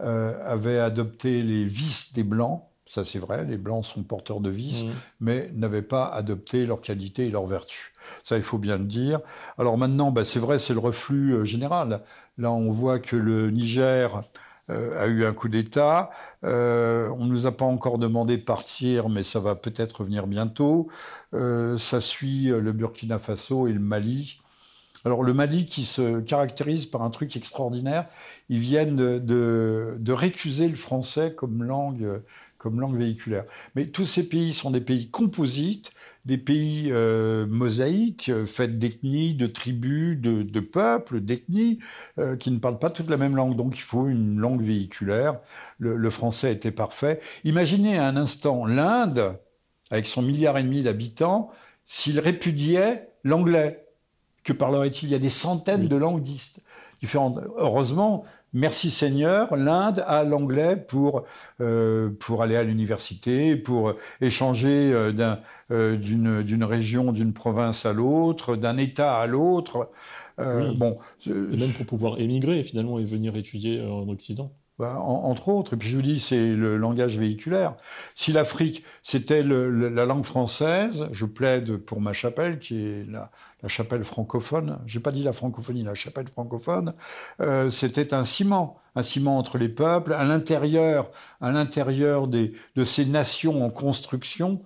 euh, 0.00 0.38
avait 0.44 0.78
adopté 0.78 1.42
les 1.42 1.64
vices 1.64 2.12
des 2.12 2.22
blancs. 2.22 2.62
Ça 2.88 3.04
c'est 3.04 3.18
vrai, 3.18 3.44
les 3.44 3.58
blancs 3.58 3.84
sont 3.84 4.04
porteurs 4.04 4.40
de 4.40 4.48
vices, 4.48 4.84
mmh. 4.84 4.92
mais 5.20 5.50
n'avaient 5.54 5.82
pas 5.82 6.06
adopté 6.06 6.64
leurs 6.64 6.80
qualités 6.80 7.26
et 7.26 7.30
leurs 7.30 7.46
vertus. 7.46 7.92
Ça, 8.24 8.36
il 8.36 8.42
faut 8.42 8.58
bien 8.58 8.78
le 8.78 8.84
dire. 8.84 9.20
Alors 9.58 9.78
maintenant, 9.78 10.10
bah, 10.10 10.24
c'est 10.24 10.38
vrai, 10.38 10.58
c'est 10.58 10.72
le 10.72 10.78
reflux 10.78 11.34
euh, 11.34 11.44
général. 11.44 12.02
Là, 12.38 12.52
on 12.52 12.70
voit 12.72 12.98
que 13.00 13.16
le 13.16 13.50
Niger 13.50 14.22
euh, 14.70 15.02
a 15.02 15.06
eu 15.06 15.24
un 15.24 15.32
coup 15.32 15.48
d'État. 15.48 16.10
Euh, 16.44 17.08
on 17.18 17.24
ne 17.24 17.30
nous 17.30 17.46
a 17.46 17.56
pas 17.56 17.64
encore 17.64 17.98
demandé 17.98 18.36
de 18.36 18.42
partir, 18.42 19.08
mais 19.08 19.22
ça 19.22 19.40
va 19.40 19.54
peut-être 19.56 20.04
venir 20.04 20.26
bientôt. 20.26 20.88
Euh, 21.34 21.78
ça 21.78 22.00
suit 22.00 22.46
le 22.46 22.72
Burkina 22.72 23.18
Faso 23.18 23.66
et 23.66 23.72
le 23.72 23.80
Mali. 23.80 24.40
Alors 25.04 25.22
le 25.22 25.32
Mali 25.32 25.64
qui 25.64 25.84
se 25.84 26.20
caractérise 26.20 26.86
par 26.86 27.02
un 27.02 27.10
truc 27.10 27.36
extraordinaire, 27.36 28.06
ils 28.48 28.58
viennent 28.58 28.96
de, 28.96 29.96
de 29.98 30.12
récuser 30.12 30.68
le 30.68 30.76
français 30.76 31.34
comme 31.34 31.62
langue, 31.64 32.20
comme 32.58 32.80
langue 32.80 32.98
véhiculaire. 32.98 33.44
Mais 33.74 33.86
tous 33.86 34.04
ces 34.04 34.28
pays 34.28 34.52
sont 34.52 34.70
des 34.70 34.80
pays 34.80 35.10
composites 35.10 35.92
des 36.28 36.36
pays 36.36 36.88
euh, 36.90 37.46
mosaïques, 37.46 38.28
euh, 38.28 38.44
faits 38.44 38.78
d'ethnies, 38.78 39.34
de 39.34 39.46
tribus, 39.46 40.18
de, 40.20 40.60
peuples, 40.60 41.20
d'ethnies, 41.20 41.78
euh, 42.18 42.36
qui 42.36 42.50
ne 42.50 42.58
parlent 42.58 42.78
pas 42.78 42.90
toutes 42.90 43.08
la 43.08 43.16
même 43.16 43.34
langue. 43.34 43.56
Donc 43.56 43.78
il 43.78 43.82
faut 43.82 44.08
une 44.08 44.38
langue 44.38 44.62
véhiculaire. 44.62 45.40
Le, 45.78 46.10
français 46.10 46.52
était 46.52 46.70
parfait. 46.70 47.20
Imaginez 47.44 47.96
un 47.96 48.16
instant 48.18 48.66
l'Inde, 48.66 49.38
avec 49.90 50.06
son 50.06 50.20
milliard 50.20 50.58
et 50.58 50.62
demi 50.62 50.82
d'habitants, 50.82 51.50
s'il 51.86 52.20
répudiait 52.20 53.08
l'anglais. 53.24 53.86
Que 54.44 54.52
parlerait-il? 54.52 55.08
Il 55.08 55.12
y 55.12 55.14
a 55.14 55.18
des 55.18 55.30
centaines 55.30 55.88
de 55.88 55.96
langues 55.96 56.22
différentes. 57.00 57.38
Heureusement, 57.56 58.24
merci 58.52 58.90
Seigneur, 58.90 59.56
l'Inde 59.56 60.04
a 60.06 60.24
l'anglais 60.24 60.76
pour 60.76 61.24
euh, 61.60 62.10
pour 62.20 62.42
aller 62.42 62.56
à 62.56 62.62
l'université, 62.62 63.56
pour 63.56 63.94
échanger 64.20 64.92
euh, 64.92 65.36
euh, 65.70 65.96
d'une 65.96 66.42
d'une 66.42 66.64
région, 66.64 67.12
d'une 67.12 67.32
province 67.32 67.86
à 67.86 67.92
l'autre, 67.92 68.56
d'un 68.56 68.76
État 68.76 69.16
à 69.16 69.26
l'autre. 69.26 69.90
Bon, 70.38 70.98
même 71.26 71.72
pour 71.72 71.84
pouvoir 71.84 72.20
émigrer 72.20 72.62
finalement 72.62 73.00
et 73.00 73.04
venir 73.04 73.34
étudier 73.34 73.82
en 73.82 74.08
Occident. 74.08 74.52
Bah, 74.78 74.94
entre 75.00 75.48
autres. 75.48 75.74
Et 75.74 75.76
puis 75.76 75.88
je 75.88 75.96
vous 75.96 76.02
dis, 76.02 76.20
c'est 76.20 76.54
le 76.54 76.76
langage 76.76 77.18
véhiculaire. 77.18 77.74
Si 78.14 78.32
l'Afrique, 78.32 78.84
c'était 79.02 79.42
la 79.42 80.04
langue 80.04 80.24
française, 80.24 81.08
je 81.10 81.26
plaide 81.26 81.78
pour 81.78 82.00
ma 82.00 82.12
chapelle, 82.12 82.60
qui 82.60 82.80
est 82.80 83.10
la, 83.10 83.32
chapelle 83.66 84.04
francophone. 84.04 84.78
J'ai 84.86 85.00
pas 85.00 85.10
dit 85.10 85.24
la 85.24 85.32
francophonie, 85.32 85.82
la 85.82 85.94
chapelle 85.94 86.28
francophone. 86.28 86.94
Euh, 87.40 87.70
c'était 87.70 88.14
un 88.14 88.24
ciment, 88.24 88.78
un 88.94 89.02
ciment 89.02 89.36
entre 89.36 89.58
les 89.58 89.68
peuples, 89.68 90.12
à 90.12 90.22
l'intérieur, 90.22 91.10
de 91.40 92.84
ces 92.84 93.04
nations 93.04 93.64
en 93.64 93.70
construction, 93.70 94.62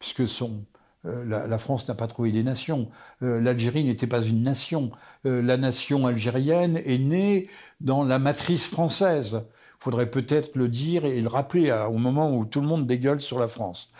puisque 0.00 0.22
euh, 0.22 1.24
la, 1.24 1.58
France 1.58 1.86
n'a 1.86 1.94
pas 1.94 2.08
trouvé 2.08 2.32
des 2.32 2.42
nations. 2.42 2.90
Euh, 3.22 3.40
L'Algérie 3.40 3.84
n'était 3.84 4.08
pas 4.08 4.22
une 4.22 4.42
nation. 4.42 4.90
la 5.22 5.56
nation 5.56 6.06
algérienne 6.06 6.78
est 6.84 6.98
née 6.98 7.48
dans 7.80 8.02
la 8.02 8.18
matrice 8.18 8.66
française. 8.66 9.44
Il 9.80 9.84
faudrait 9.84 10.10
peut-être 10.10 10.56
le 10.56 10.68
dire 10.68 11.04
et 11.04 11.20
le 11.20 11.28
rappeler 11.28 11.70
au 11.70 11.98
moment 11.98 12.34
où 12.34 12.46
tout 12.46 12.60
le 12.60 12.66
monde 12.66 12.86
dégueule 12.86 13.20
sur 13.20 13.38
la 13.38 13.48
France, 13.48 13.92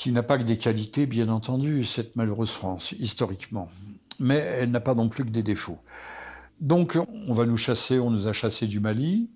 qui 0.00 0.12
n'a 0.12 0.22
pas 0.22 0.38
que 0.38 0.44
des 0.44 0.56
qualités, 0.56 1.04
bien 1.04 1.28
entendu, 1.28 1.84
cette 1.84 2.16
malheureuse 2.16 2.52
France, 2.52 2.92
historiquement, 2.92 3.68
mais 4.18 4.36
elle 4.36 4.70
n'a 4.70 4.80
pas 4.80 4.94
non 4.94 5.10
plus 5.10 5.26
que 5.26 5.30
des 5.30 5.42
défauts. 5.42 5.76
Donc, 6.58 6.96
on 7.28 7.34
va 7.34 7.44
nous 7.44 7.58
chasser, 7.58 7.98
on 7.98 8.08
nous 8.08 8.26
a 8.26 8.32
chassés 8.32 8.66
du 8.66 8.80
Mali, 8.80 9.28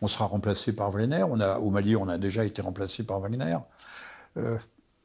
on 0.00 0.08
sera 0.08 0.24
remplacé 0.24 0.72
par 0.72 0.90
Wagner. 0.90 1.22
Au 1.22 1.70
Mali, 1.70 1.94
on 1.94 2.08
a 2.08 2.18
déjà 2.18 2.44
été 2.44 2.60
remplacé 2.60 3.06
par 3.06 3.20
Wagner. 3.20 3.58
Euh, 4.36 4.58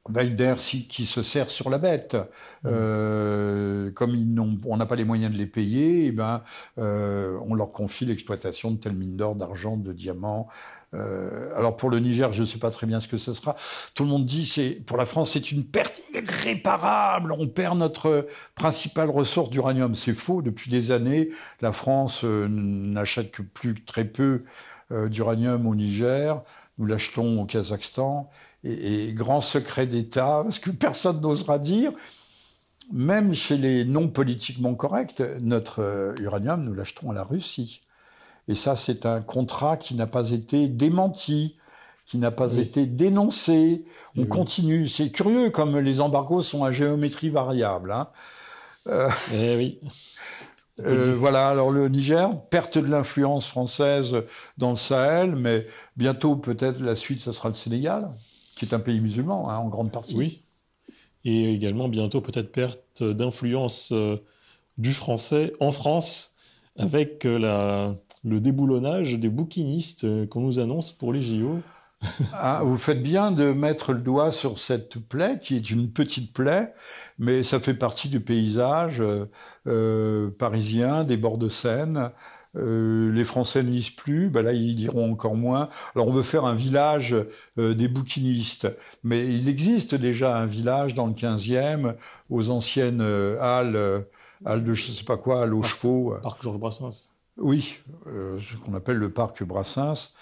Wagner 0.10 0.56
qui 0.58 1.06
se 1.06 1.22
sert 1.22 1.52
sur 1.52 1.70
la 1.70 1.78
bête. 1.78 2.18
Euh, 2.66 3.92
comme 3.92 4.16
on 4.66 4.78
n'a 4.78 4.88
pas 4.88 4.96
les 4.96 5.04
moyens 5.06 5.32
de 5.32 5.38
les 5.38 5.46
payer, 5.46 6.08
eh 6.08 6.12
ben, 6.12 6.42
euh, 6.80 7.38
on 7.46 7.54
leur 7.54 7.72
confie 7.72 8.06
l'exploitation 8.06 8.72
de 8.72 8.78
telles 8.78 8.96
mines 8.96 9.16
d'or, 9.16 9.36
d'argent, 9.36 9.78
de 9.78 9.94
diamants. 9.94 10.48
Euh, 10.94 11.54
alors 11.58 11.76
pour 11.76 11.90
le 11.90 12.00
Niger, 12.00 12.32
je 12.32 12.42
ne 12.42 12.48
sais 12.48 12.60
pas 12.60 12.72
très 12.72 12.88
bien 12.88 13.00
ce 13.00 13.08
que 13.08 13.18
ce 13.18 13.34
sera. 13.34 13.56
Tout 13.94 14.04
le 14.04 14.10
monde 14.10 14.26
dit 14.26 14.46
c'est 14.46 14.72
pour 14.86 14.98
la 14.98 15.06
France 15.06 15.32
c'est 15.34 15.52
une 15.52 15.66
perte 15.66 16.02
irréparable. 16.14 17.32
On 17.32 17.48
perd 17.48 17.78
notre 17.78 18.28
principale 18.56 19.10
ressource 19.10 19.50
d'uranium. 19.50 19.96
C'est 19.96 20.14
faux. 20.14 20.42
Depuis 20.42 20.70
des 20.72 20.92
années, 20.92 21.30
la 21.62 21.72
France 21.72 22.24
n'achète 22.24 23.32
que 23.32 23.42
plus 23.42 23.84
très 23.86 24.06
peu 24.06 24.44
d'uranium 24.92 25.68
au 25.68 25.76
Niger. 25.76 26.42
Nous 26.78 26.86
l'achetons 26.86 27.42
au 27.42 27.46
Kazakhstan 27.46 28.30
et, 28.64 29.14
grand 29.14 29.42
secret 29.42 29.88
d'État, 29.88 30.42
parce 30.44 30.60
que 30.60 30.72
personne 30.72 31.22
n'osera 31.22 31.60
dire, 31.60 31.92
même 32.92 33.34
chez 33.34 33.58
les 33.58 33.86
non 33.86 34.08
politiquement 34.08 34.76
corrects, 34.76 35.22
notre 35.42 35.82
euh, 35.82 36.16
uranium, 36.20 36.64
nous 36.64 36.74
l'achetons 36.74 37.12
à 37.12 37.14
la 37.14 37.24
Russie. 37.24 37.82
Et 38.48 38.56
ça, 38.56 38.76
c'est 38.76 39.06
un 39.06 39.22
contrat 39.22 39.78
qui 39.78 39.96
n'a 39.96 40.08
pas 40.08 40.32
été 40.32 40.68
démenti, 40.68 41.58
qui 42.06 42.18
n'a 42.18 42.32
pas 42.32 42.56
été 42.56 42.86
dénoncé. 42.86 43.84
On 44.16 44.26
continue. 44.26 44.88
C'est 44.88 45.12
curieux, 45.12 45.50
comme 45.50 45.78
les 45.78 46.00
embargos 46.00 46.44
sont 46.44 46.64
à 46.64 46.72
géométrie 46.72 47.30
variable. 47.30 47.92
Hein. 47.92 48.10
Euh, 48.88 49.10
eh 49.34 49.56
oui. 49.56 49.80
Euh, 50.86 51.16
voilà, 51.18 51.50
alors 51.50 51.72
le 51.72 51.90
Niger, 51.90 52.40
perte 52.52 52.78
de 52.78 52.86
l'influence 52.86 53.48
française 53.48 54.16
dans 54.60 54.70
le 54.70 54.76
Sahel, 54.76 55.36
mais 55.36 55.66
bientôt 55.96 56.36
peut-être 56.36 56.80
la 56.84 56.94
suite, 56.94 57.20
ça 57.20 57.34
sera 57.34 57.50
le 57.50 57.56
Sénégal 57.56 58.12
qui 58.58 58.66
est 58.66 58.74
un 58.74 58.80
pays 58.80 59.00
musulman 59.00 59.50
hein, 59.50 59.58
en 59.58 59.70
grande 59.70 59.92
partie. 59.92 60.16
Oui. 60.16 60.44
Et 61.24 61.54
également 61.54 61.88
bientôt 61.90 62.22
peut-être 62.22 62.52
perte 62.52 63.04
d'influence 63.04 63.92
euh, 63.92 64.18
du 64.78 64.94
français 64.94 65.54
en 65.60 65.72
France 65.72 66.34
avec 66.78 67.24
la, 67.24 67.96
le 68.24 68.40
déboulonnage 68.40 69.20
des 69.20 69.30
bouquinistes 69.30 70.04
euh, 70.04 70.28
qu'on 70.28 70.42
nous 70.42 70.60
annonce 70.60 70.92
pour 70.92 71.14
les 71.14 71.22
JO. 71.22 71.60
Ah, 72.34 72.62
vous 72.64 72.78
faites 72.78 73.02
bien 73.02 73.32
de 73.32 73.52
mettre 73.52 73.92
le 73.92 74.00
doigt 74.00 74.32
sur 74.32 74.60
cette 74.60 75.00
plaie, 75.00 75.40
qui 75.42 75.56
est 75.56 75.72
une 75.72 75.90
petite 75.92 76.32
plaie, 76.32 76.72
mais 77.18 77.42
ça 77.42 77.60
fait 77.60 77.74
partie 77.74 78.08
du 78.08 78.20
paysage 78.20 79.02
parisien, 80.38 81.04
des 81.04 81.18
bords 81.18 81.40
de 81.40 81.50
Seine. 81.50 82.12
Euh, 82.58 83.12
les 83.12 83.26
Français 83.26 83.62
ne 83.64 83.70
lisent 83.70 83.90
plus, 83.90 84.30
ben 84.30 84.44
là 84.44 84.54
ils 84.54 84.76
liront 84.76 85.12
encore 85.12 85.36
moins. 85.36 85.70
Alors 85.96 86.08
on 86.08 86.14
veut 86.14 86.24
faire 86.24 86.46
un 86.46 86.56
village 86.56 87.16
euh, 87.58 87.74
des 87.74 87.88
bouquinistes, 87.88 88.68
mais 89.04 89.26
il 89.28 89.48
existe 89.50 89.96
déjà 89.96 90.38
un 90.38 90.46
village 90.46 90.94
dans 90.94 91.08
le 91.08 91.14
15e, 91.14 91.96
aux 92.30 92.50
anciennes 92.50 93.02
euh, 93.02 93.40
halles, 93.42 94.06
halles 94.46 94.64
de 94.64 94.74
je 94.74 94.92
sais 94.92 95.04
pas 95.04 95.18
quoi, 95.18 95.44
halles 95.44 95.54
aux 95.54 95.64
chevaux. 95.64 96.16
Parc 96.24 96.42
Georges 96.42 96.60
Brassens. 96.60 97.12
Oui, 97.38 97.80
ce 98.06 98.56
qu'on 98.66 98.74
appelle 98.74 98.98
le 98.98 99.12
parc 99.12 99.44
Brassens, 99.44 100.14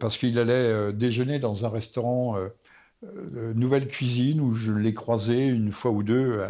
parce 0.00 0.18
qu'il 0.18 0.38
allait 0.38 0.92
déjeuner 0.92 1.38
dans 1.38 1.64
un 1.66 1.68
restaurant 1.68 2.36
euh, 3.04 3.52
nouvelle 3.54 3.88
cuisine 3.88 4.40
où 4.40 4.54
je 4.54 4.70
l'ai 4.70 4.94
croisé 4.94 5.46
une 5.46 5.72
fois 5.72 5.90
ou 5.90 6.04
deux, 6.04 6.40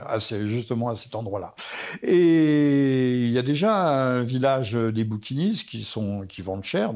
justement 0.44 0.90
à 0.90 0.94
cet 0.94 1.14
endroit-là. 1.14 1.54
Et 2.02 3.25
il 3.25 3.30
y 3.30 3.38
a 3.38 3.42
déjà 3.42 3.75
un 3.75 4.22
village 4.22 4.75
des 4.75 5.04
bouquinistes 5.04 5.66
qui 5.66 6.42
vendent 6.42 6.64
cher, 6.64 6.92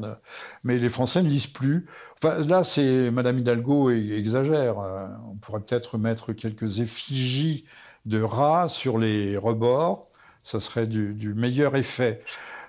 mais 0.63 0.77
les 0.77 0.89
Français 0.89 1.23
ne 1.23 1.29
lisent 1.29 1.47
plus. 1.47 1.87
Là, 2.23 2.63
c'est 2.63 3.09
Madame 3.09 3.39
Hidalgo 3.39 3.89
exagère. 3.89 4.79
Euh, 4.79 5.07
on 5.31 5.35
pourrait 5.35 5.61
peut-être 5.61 5.97
mettre 5.97 6.33
quelques 6.33 6.79
effigies 6.79 7.65
de 8.05 8.21
rats 8.21 8.69
sur 8.69 8.99
les 8.99 9.37
rebords. 9.37 10.07
Ça 10.43 10.59
serait 10.59 10.87
du, 10.87 11.33
meilleur 11.35 11.75
effet. 11.75 12.23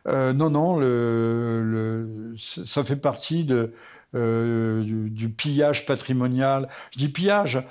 Euh, 0.08 0.32
non, 0.32 0.50
non, 0.50 0.78
le, 0.78 2.34
ça 2.38 2.82
fait 2.84 2.96
partie 2.96 3.44
de, 3.44 3.72
euh, 4.14 4.82
du, 4.82 5.28
pillage 5.28 5.84
patrimonial. 5.84 6.68
Je 6.92 6.98
dis 6.98 7.08
pillage, 7.08 7.62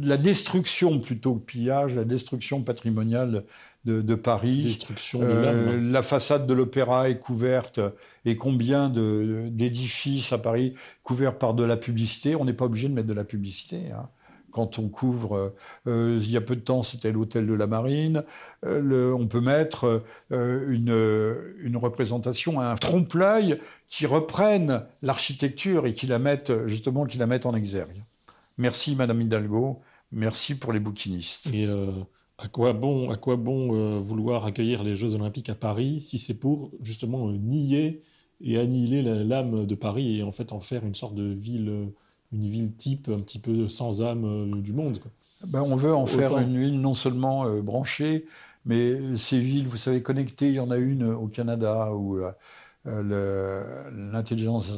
la 0.00 0.16
destruction 0.16 0.98
plutôt 0.98 1.36
que 1.36 1.44
pillage, 1.44 1.94
la 1.94 2.04
destruction 2.04 2.62
patrimoniale 2.62 3.44
de, 3.84 4.14
Paris. 4.14 4.62
Destruction 4.62 5.20
de 5.20 5.26
euh, 5.26 5.92
La 5.92 6.02
façade 6.02 6.46
de 6.46 6.54
l'opéra 6.54 7.10
est 7.10 7.18
couverte, 7.18 7.80
et 8.24 8.36
combien 8.36 8.88
d'édifices 8.88 10.32
à 10.32 10.38
Paris 10.38 10.74
couverts 11.02 11.38
par 11.38 11.54
de 11.54 11.64
la 11.64 11.76
publicité? 11.76 12.34
On 12.34 12.44
n'est 12.44 12.54
pas 12.54 12.64
obligé 12.64 12.88
de 12.88 12.94
mettre 12.94 13.08
de 13.08 13.14
la 13.14 13.24
publicité. 13.24 13.92
Hein 13.92 14.08
quand 14.54 14.78
on 14.78 14.88
couvre, 14.88 15.52
euh, 15.88 16.20
il 16.22 16.30
y 16.30 16.36
a 16.36 16.40
peu 16.40 16.54
de 16.54 16.60
temps, 16.60 16.82
c'était 16.82 17.10
l'hôtel 17.10 17.46
de 17.46 17.54
la 17.54 17.66
Marine. 17.66 18.22
Euh, 18.64 19.12
on 19.12 19.26
peut 19.26 19.40
mettre 19.40 20.04
euh, 20.30 20.70
une, 20.70 21.66
une, 21.66 21.76
représentation, 21.76 22.60
un 22.60 22.76
trompe-l'œil 22.76 23.58
qui 23.88 24.06
reprenne 24.06 24.84
l'architecture 25.02 25.86
et 25.86 25.92
qui 25.92 26.06
la 26.06 26.20
mette 26.20 26.52
justement, 26.66 27.04
qui 27.04 27.18
la 27.18 27.26
mette 27.26 27.46
en 27.46 27.54
exergue. 27.54 28.04
Merci, 28.56 28.94
Madame 28.94 29.20
Hidalgo. 29.20 29.80
Merci 30.12 30.54
pour 30.54 30.72
les 30.72 30.78
bouquinistes. 30.78 31.52
Et 31.52 31.66
à 32.38 32.46
quoi 32.46 32.72
bon, 32.72 33.10
à 33.10 33.16
quoi 33.16 33.34
bon 33.34 34.00
vouloir 34.00 34.46
accueillir 34.46 34.84
les 34.84 34.94
Jeux 34.94 35.16
Olympiques 35.16 35.50
à 35.50 35.56
Paris 35.56 36.00
si 36.00 36.18
c'est 36.18 36.38
pour 36.38 36.70
justement 36.80 37.32
nier 37.32 38.02
et 38.40 38.58
annihiler 38.58 39.02
l'âme 39.02 39.66
de 39.66 39.74
Paris 39.74 40.20
et 40.20 40.22
en 40.22 40.30
fait 40.30 40.52
en 40.52 40.60
faire 40.60 40.86
une 40.86 40.94
sorte 40.94 41.16
de 41.16 41.24
ville 41.24 41.88
une 42.34 42.48
ville 42.48 42.74
type 42.74 43.08
un 43.08 43.20
petit 43.20 43.38
peu 43.38 43.68
sans 43.68 44.02
âme 44.02 44.24
euh, 44.24 44.60
du 44.60 44.72
monde. 44.72 44.98
Ben, 45.46 45.62
on 45.62 45.76
veut 45.76 45.94
en 45.94 46.06
faire 46.06 46.38
une 46.38 46.58
ville 46.58 46.80
non 46.80 46.94
seulement 46.94 47.46
euh, 47.46 47.60
branchée, 47.60 48.26
mais 48.64 49.16
ces 49.16 49.38
villes, 49.38 49.68
vous 49.68 49.76
savez, 49.76 50.02
connectées, 50.02 50.48
il 50.48 50.54
y 50.54 50.60
en 50.60 50.70
a 50.70 50.76
une 50.76 51.04
au 51.12 51.28
Canada 51.28 51.92
où 51.92 52.18
euh, 52.86 53.90
l'intelligence 53.92 54.70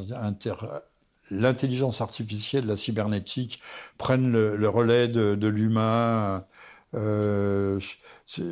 l'intelligence 1.29 1.99
artificielle, 1.99 2.65
la 2.67 2.77
cybernétique 2.77 3.61
prennent 3.97 4.31
le, 4.31 4.69
relais 4.69 5.09
de, 5.09 5.47
l'humain. 5.47 6.45
c'est 6.93 8.47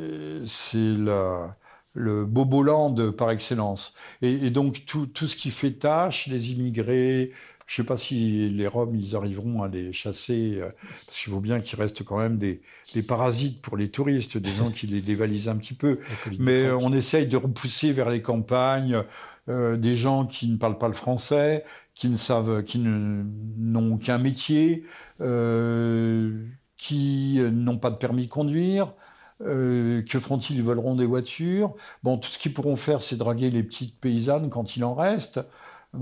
le 1.94 2.24
Boboland 2.26 3.12
par 3.12 3.30
excellence. 3.30 3.94
Et, 4.20 4.50
donc 4.50 4.84
tout, 4.84 5.06
tout, 5.06 5.26
ce 5.26 5.36
qui 5.36 5.50
fait 5.50 5.72
tâche, 5.72 6.26
les 6.26 6.52
immigrés, 6.52 7.32
je 7.66 7.72
ne 7.72 7.84
sais 7.84 7.86
pas 7.86 7.96
si 7.96 8.48
les 8.48 8.68
Roms, 8.68 8.94
ils 8.94 9.16
arriveront 9.16 9.62
à 9.62 9.68
les 9.68 9.92
chasser, 9.92 10.58
euh, 10.60 10.68
parce 11.04 11.18
qu'il 11.18 11.32
faut 11.32 11.40
bien 11.40 11.60
qu'il 11.60 11.78
reste 11.78 12.04
quand 12.04 12.18
même 12.18 12.38
des, 12.38 12.62
parasites 13.06 13.60
pour 13.60 13.76
les 13.76 13.90
touristes, 13.90 14.38
des 14.38 14.50
gens 14.50 14.70
qui 14.70 14.86
les 14.86 15.02
dévalisent 15.02 15.48
un 15.48 15.56
petit 15.56 15.74
peu. 15.74 15.98
Mais 16.38 16.70
on 16.70 16.92
essaye 16.92 17.26
de 17.26 17.36
repousser 17.36 17.92
vers 17.92 18.08
les 18.08 18.22
campagnes 18.22 19.02
euh, 19.48 19.76
des 19.76 19.96
gens 19.96 20.26
qui 20.26 20.48
ne 20.48 20.56
parlent 20.56 20.78
pas 20.78 20.86
le 20.86 20.94
français, 20.94 21.64
qui 21.94 22.08
ne 22.08 22.16
savent, 22.16 22.62
qui 22.62 22.78
n'ont 22.78 23.98
qu'un 23.98 24.18
métier, 24.18 24.84
euh, 25.20 26.46
qui 26.76 27.40
n'ont 27.40 27.78
pas 27.78 27.90
de 27.90 27.96
permis 27.96 28.26
de 28.26 28.30
conduire. 28.30 28.92
que 29.40 30.04
feront-ils 30.20 30.56
Ils 30.56 30.62
voleront 30.62 30.94
des 30.94 31.06
voitures. 31.06 31.74
Bon, 32.04 32.16
tout 32.16 32.30
ce 32.30 32.38
qu'ils 32.38 32.54
pourront 32.54 32.76
faire, 32.76 33.02
c'est 33.02 33.16
draguer 33.16 33.50
les 33.50 33.64
petites 33.64 33.98
paysannes 33.98 34.50
quand 34.50 34.76
il 34.76 34.84
en 34.84 34.94
reste. 34.94 35.40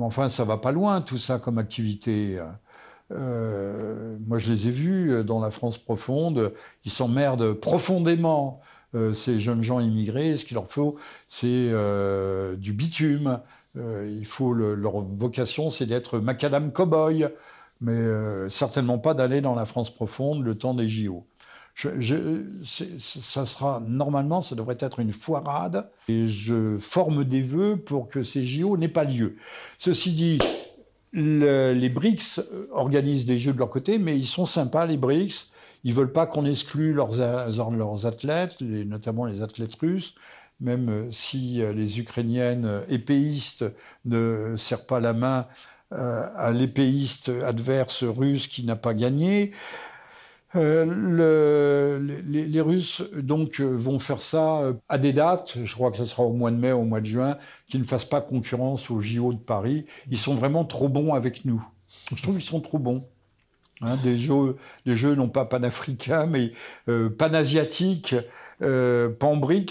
Enfin, 0.01 0.29
ça 0.29 0.45
va 0.45 0.57
pas 0.59 0.73
loin, 0.73 1.01
tout 1.01 1.19
ça, 1.19 1.39
comme 1.39 1.59
activité. 1.59 2.41
Euh, 3.13 4.17
moi, 4.27 4.39
je 4.39 4.53
les 4.53 4.69
ai 4.69 4.71
vus 4.71 5.13
euh, 5.13 5.25
dans 5.25 5.41
la 5.41 5.51
France 5.51 5.79
profonde. 5.79 6.53
Ils 6.85 6.91
s'emmerdent 6.91 7.53
profondément, 7.55 8.61
euh, 8.95 9.15
ces 9.15 9.41
jeunes 9.41 9.63
gens 9.63 9.81
immigrés. 9.81 10.37
Ce 10.37 10.45
qu'il 10.45 10.55
leur 10.55 10.69
faut, 10.71 10.97
c'est 11.29 11.71
du 12.59 12.73
bitume. 12.73 13.41
il 13.77 14.27
faut 14.27 14.53
leur 14.55 15.01
vocation, 15.01 15.71
c'est 15.71 15.87
d'être 15.87 16.19
macadam 16.19 16.71
cow-boy, 16.71 17.29
mais 17.81 18.49
certainement 18.51 18.99
pas 18.99 19.15
d'aller 19.15 19.41
dans 19.41 19.55
la 19.55 19.67
France 19.67 19.91
profonde 19.95 20.45
le 20.45 20.57
temps 20.57 20.75
des 20.75 20.89
JO 20.89 21.27
ça 21.75 23.47
sera 23.47 23.83
normalement, 23.87 24.43
ça 24.43 24.55
devrait 24.55 24.77
être 24.79 25.01
une 25.01 25.13
foirade, 25.13 25.91
et 26.09 26.29
je 26.29 26.79
forme 26.79 27.25
des 27.25 27.43
vœux 27.43 27.77
pour 27.77 28.09
que 28.09 28.23
ces 28.23 28.47
JO 28.47 28.77
n'aient 28.77 28.89
pas 28.89 29.05
lieu. 29.05 29.37
Ceci 29.79 30.13
dit, 30.13 30.39
les 31.13 31.89
BRICS 31.89 32.41
organisent 32.73 33.27
des 33.27 33.39
jeux 33.39 33.53
de 33.53 33.59
leur 33.59 33.71
côté, 33.71 33.99
mais 33.99 34.17
ils 34.17 34.27
sont 34.27 34.47
sympas, 34.47 34.87
les 34.87 34.97
BRICS. 34.97 35.51
Ils 35.87 35.93
veulent 35.93 36.13
pas 36.13 36.27
qu'on 36.27 36.47
exclue 36.47 36.95
leurs, 36.95 37.11
leurs 37.17 38.07
athlètes, 38.07 38.61
notamment 38.61 39.27
les 39.27 39.43
athlètes 39.43 39.75
russes, 39.75 40.15
même 40.61 41.13
si 41.13 41.61
les 41.75 41.99
Ukrainiennes 41.99 42.83
épéistes 42.89 43.67
ne 44.07 44.57
serrent 44.57 44.87
pas 44.87 45.01
la 45.01 45.13
main 45.13 45.47
à 45.91 46.51
l'épéiste 46.53 47.31
adverse 47.45 48.03
russe 48.03 48.47
qui 48.47 48.65
n'a 48.65 48.77
pas 48.77 48.95
gagné. 48.95 49.53
Euh, 50.57 51.99
les, 52.27 52.61
Russes 52.61 53.03
donc 53.17 53.61
vont 53.61 53.99
faire 53.99 54.23
ça 54.23 54.73
à 54.89 54.99
des 54.99 55.13
dates, 55.13 55.59
je 55.65 55.75
crois 55.75 55.91
que 55.91 55.97
ce 55.97 56.05
sera 56.05 56.23
au 56.23 56.33
mois 56.33 56.51
de 56.51 56.57
mai, 56.57 56.73
au 56.73 56.85
mois 56.85 57.01
de 57.01 57.07
juin, 57.07 57.39
qui 57.69 57.79
ne 57.79 57.85
fassent 57.85 58.05
pas 58.05 58.21
concurrence 58.21 58.91
aux 58.91 59.01
JO 59.01 59.33
de 59.33 59.39
Paris. 59.39 59.85
Ils 60.11 60.19
sont 60.19 60.35
vraiment 60.35 60.65
trop 60.65 60.89
bons 60.89 61.13
avec 61.15 61.45
nous. 61.45 61.65
Je 62.15 62.23
trouve 62.23 62.37
qu'ils 62.37 62.45
sont 62.45 62.61
trop 62.61 62.79
bons. 62.79 63.05
Hein, 63.81 63.97
des 64.03 64.17
jeux, 64.19 64.57
des 64.87 64.95
jeux 64.97 65.15
non 65.15 65.29
pas 65.29 65.45
panafricains, 65.45 66.27
mais 66.27 66.53
euh, 66.89 67.11
panasiatiques, 67.11 68.15
euh, 68.63 69.11
panbrix, 69.11 69.67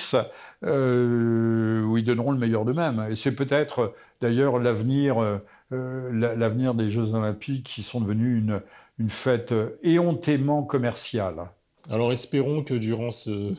euh, 0.66 1.84
où 1.84 1.98
ils 1.98 2.04
donneront 2.04 2.32
le 2.32 2.38
meilleur 2.38 2.66
d'eux-mêmes. 2.66 3.08
Et 3.10 3.16
c'est 3.16 3.34
peut-être 3.34 3.96
d'ailleurs 4.22 4.60
l'avenir, 4.60 5.40
euh, 5.72 6.10
l'avenir 6.12 6.74
des 6.74 6.90
Jeux 6.90 7.14
Olympiques 7.14 7.64
qui 7.66 7.82
sont 7.82 8.02
devenus 8.02 8.40
une, 8.40 8.62
une 9.00 9.10
fête 9.10 9.54
éhontément 9.82 10.64
commerciale. 10.64 11.52
Alors 11.90 12.12
espérons 12.12 12.64
que 12.64 12.74
durant 12.74 13.12
ce, 13.12 13.56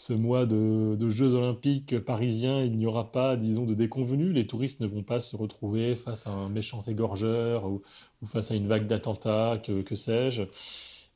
ce 0.00 0.14
mois 0.14 0.46
de, 0.46 0.96
Jeux 1.10 1.34
olympiques 1.34 1.98
parisiens, 1.98 2.62
il 2.62 2.78
n'y 2.78 2.86
aura 2.86 3.12
pas, 3.12 3.36
disons, 3.36 3.66
de 3.66 3.74
déconvenus. 3.74 4.32
Les 4.32 4.46
touristes 4.46 4.80
ne 4.80 4.86
vont 4.86 5.02
pas 5.02 5.20
se 5.20 5.36
retrouver 5.36 5.94
face 5.94 6.26
à 6.26 6.30
un 6.30 6.48
méchant 6.48 6.80
égorgeur 6.86 7.66
ou, 7.66 7.82
face 8.24 8.50
à 8.50 8.54
une 8.54 8.66
vague 8.66 8.86
d'attentats, 8.86 9.60
que, 9.62 9.94
sais-je. 9.94 10.44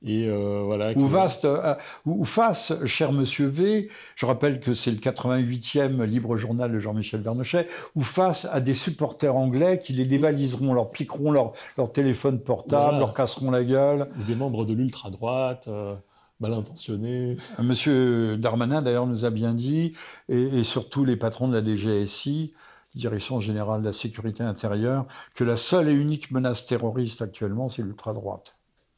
Et 0.05 0.29
euh, 0.29 0.63
voilà. 0.65 0.93
Ou, 0.97 1.07
vaste, 1.07 1.47
euh, 1.47 1.75
ou, 2.05 2.25
face, 2.25 2.75
cher 2.85 3.13
monsieur 3.13 3.47
V, 3.47 3.89
je 4.17 4.27
rappelle 4.27 4.61
que 4.61 4.75
c'est 4.75 4.91
le 4.91 4.99
88e 4.99 6.03
libre 6.05 6.37
journal 6.37 6.71
de 6.71 6.79
Jean-Michel 6.79 7.23
Vernochet, 7.23 7.67
ou 7.95 8.03
face 8.03 8.47
à 8.53 8.61
des 8.61 8.75
supporters 8.75 9.35
anglais 9.35 9.81
qui 9.83 9.95
les 9.95 10.05
dévaliseront, 10.05 10.75
leur 10.75 10.91
piqueront 10.91 11.33
leur, 11.33 11.53
leur 11.79 11.91
téléphone 11.91 12.39
portable, 12.39 12.99
leur 12.99 13.15
casseront 13.15 13.51
la 13.51 13.65
gueule. 13.65 14.09
Ou 14.21 14.25
des 14.25 14.35
membres 14.35 14.67
de 14.67 14.75
l'ultra-droite. 14.75 15.69
Euh, 15.69 15.95
mal 16.41 16.53
intentionnés. 16.53 17.37
Monsieur 17.63 18.37
Darmanin, 18.37 18.83
d'ailleurs, 18.83 19.07
nous 19.07 19.25
a 19.25 19.31
bien 19.31 19.55
dit, 19.55 19.95
et, 20.29 20.65
surtout 20.65 21.05
les 21.05 21.17
patrons 21.17 21.49
de 21.49 21.57
la 21.57 21.65
DGSI, 21.65 22.53
Direction 22.95 23.41
générale 23.41 23.81
de 23.81 23.87
la 23.87 23.93
sécurité 23.93 24.45
intérieure, 24.45 25.07
que 25.35 25.43
la 25.43 25.57
seule 25.57 25.89
et 25.89 25.95
unique 25.95 26.31
menace 26.31 26.65
terroriste 26.67 27.23
actuellement, 27.23 27.69
c'est 27.69 27.83
l'ultra-droite. 27.83 28.55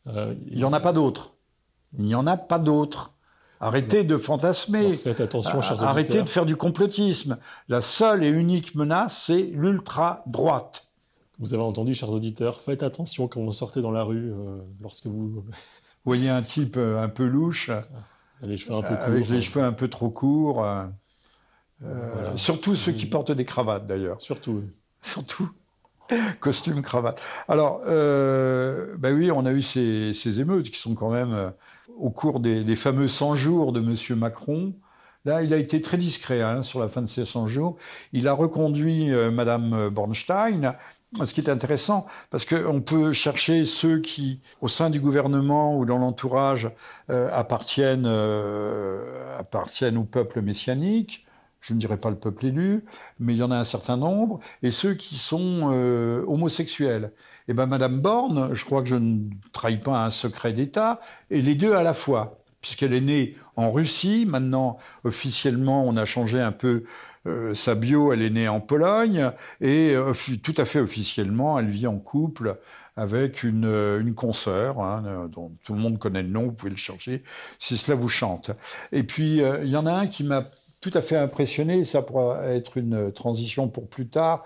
Euh, 0.08 0.34
il 0.46 0.58
n'y 0.58 0.64
en 0.64 0.72
a 0.72 0.80
pas 0.80 0.92
d'autres. 0.92 1.34
Il 1.98 2.04
n'y 2.04 2.14
en 2.14 2.26
a 2.26 2.36
pas 2.36 2.58
d'autres. 2.58 3.14
Arrêtez 3.60 4.04
de 4.04 4.18
fantasmer. 4.18 4.94
faites 4.94 5.20
attention, 5.20 5.62
chers 5.62 5.82
Arrêtez 5.82 6.22
de 6.22 6.28
faire 6.28 6.44
du 6.44 6.56
complotisme. 6.56 7.38
La 7.68 7.80
seule 7.80 8.22
et 8.22 8.28
unique 8.28 8.75
menace, 8.75 9.25
c'est 9.26 9.42
l'ultra-droite. 9.42 10.88
Vous 11.38 11.54
avez 11.54 11.62
entendu, 11.62 11.94
chers 11.94 12.10
auditeurs, 12.10 12.60
faites 12.60 12.82
attention 12.82 13.28
quand 13.28 13.42
vous 13.42 13.52
sortez 13.52 13.80
dans 13.80 13.90
la 13.90 14.02
rue, 14.02 14.32
euh, 14.32 14.58
lorsque 14.80 15.06
vous 15.06 15.44
voyez 16.04 16.28
un 16.28 16.42
type 16.42 16.76
euh, 16.76 17.02
un 17.02 17.08
peu 17.08 17.25
louche, 17.25 17.70
les 18.42 18.56
cheveux 18.56 18.75
un 18.75 18.82
peu 18.82 18.94
avec 18.94 19.28
les 19.28 19.42
cheveux 19.42 19.64
un 19.64 19.72
peu 19.72 19.88
trop 19.88 20.10
courts. 20.10 20.66
Surtout 22.36 22.75
ceux 22.75 22.92
qui 22.92 23.06
portent 23.06 23.32
des 23.32 23.44
cravates, 23.44 23.86
d'ailleurs. 23.86 24.20
Surtout. 24.20 24.64
Surtout. 25.00 25.50
Costume, 26.40 26.82
cravate. 26.82 27.20
Alors, 27.48 27.80
ben 27.84 29.14
oui, 29.14 29.30
on 29.30 29.46
a 29.46 29.52
eu 29.52 29.62
ces, 29.62 30.40
émeutes 30.40 30.70
qui 30.70 30.78
sont 30.78 30.94
quand 30.94 31.10
même 31.10 31.32
euh, 31.32 31.50
au 31.98 32.10
cours 32.10 32.40
des, 32.40 32.76
fameux 32.76 33.09
100 33.09 33.37
jours 33.37 33.72
de 33.72 33.81
M. 33.81 34.18
Macron. 34.18 34.74
Là, 35.24 35.42
il 35.42 35.52
a 35.52 35.57
été 35.57 35.81
très 35.81 35.96
discret 35.96 36.42
hein, 36.42 36.62
sur 36.62 36.81
la 36.81 36.88
fin 36.88 37.02
de 37.02 37.09
ces 37.09 37.24
100 37.24 37.48
jours. 37.48 37.76
Il 38.12 38.28
a 38.28 38.33
reconduit 38.33 39.12
euh, 39.12 39.31
Mme 39.31 39.88
Bornstein, 39.90 40.74
ce 41.24 41.33
qui 41.33 41.40
est 41.40 41.50
intéressant, 41.50 42.07
parce 42.31 42.44
qu'on 42.44 42.81
peut 42.81 43.12
chercher 43.12 43.64
ceux 43.64 44.00
qui, 44.00 44.40
au 44.61 44.68
sein 44.68 44.90
du 44.90 45.00
gouvernement 45.00 45.76
ou 45.76 45.85
dans 45.87 45.98
l'entourage, 45.98 46.70
appartiennent, 47.09 48.11
appartiennent 49.38 49.96
au 49.96 50.04
peuple 50.04 50.42
messianique 50.42 51.25
je 51.66 51.74
ne 51.74 51.81
dirais 51.81 51.96
pas 51.96 52.11
le 52.11 52.16
peuple 52.16 52.46
élu, 52.46 52.85
mais 53.18 53.35
il 53.35 53.38
y 53.38 53.42
en 53.42 53.50
a 53.50 53.57
un 53.57 53.64
certain 53.64 53.96
nombre, 53.96 54.38
et 54.62 54.70
ceux 54.70 54.94
qui 54.94 55.16
sont 55.16 55.70
euh, 55.72 56.24
homosexuels. 56.29 57.11
Et 57.48 57.52
eh 57.52 57.55
ben 57.55 57.66
Madame 57.66 58.00
Borne, 58.00 58.55
je 58.55 58.64
crois 58.64 58.83
que 58.83 58.88
je 58.88 58.94
ne 58.94 59.29
trahis 59.52 59.79
pas 59.79 60.05
un 60.05 60.11
secret 60.11 60.52
d'État, 60.52 61.00
et 61.31 61.42
les 61.42 61.57
deux 61.57 61.74
à 61.74 61.83
la 61.83 61.92
fois, 61.92 62.38
puisqu'elle 62.61 62.92
est 62.92 63.00
née 63.00 63.37
en 63.57 63.72
Russie, 63.72 64.26
maintenant 64.29 64.79
officiellement 65.02 65.85
on 65.85 65.96
a 65.96 66.05
changé 66.05 66.40
un 66.40 66.52
peu 66.52 66.85
euh, 67.26 67.52
sa 67.55 67.74
bio, 67.74 68.12
elle 68.12 68.22
est 68.22 68.31
née 68.31 68.48
en 68.48 68.61
Pologne, 68.61 69.33
et 69.61 69.92
euh, 69.96 70.12
tout 70.44 70.55
à 70.59 70.66
fait 70.66 70.79
officiellement, 70.79 71.59
elle 71.59 71.68
vit 71.68 71.88
en 71.88 71.98
couple 71.98 72.59
avec 72.96 73.42
une, 73.42 73.66
une 74.00 74.14
consoeur, 74.14 74.81
hein, 74.81 75.29
dont 75.31 75.52
tout 75.64 75.74
le 75.74 75.81
monde 75.81 75.98
connaît 75.98 76.22
le 76.22 76.31
nom, 76.31 76.44
vous 76.44 76.52
pouvez 76.52 76.70
le 76.70 76.76
chercher 76.76 77.24
si 77.59 77.76
cela 77.76 77.96
vous 77.96 78.09
chante. 78.09 78.52
Et 78.90 79.02
puis, 79.02 79.42
il 79.42 79.68
y 79.68 79.76
en 79.76 79.85
a 79.85 79.92
un 79.92 80.07
qui 80.07 80.24
m'a 80.24 80.44
tout 80.80 80.90
à 80.94 81.02
fait 81.02 81.16
impressionné, 81.16 81.84
ça 81.84 82.02
pourra 82.02 82.44
être 82.46 82.76
une 82.76 83.12
transition 83.12 83.68
pour 83.68 83.88
plus 83.88 84.08
tard, 84.08 84.44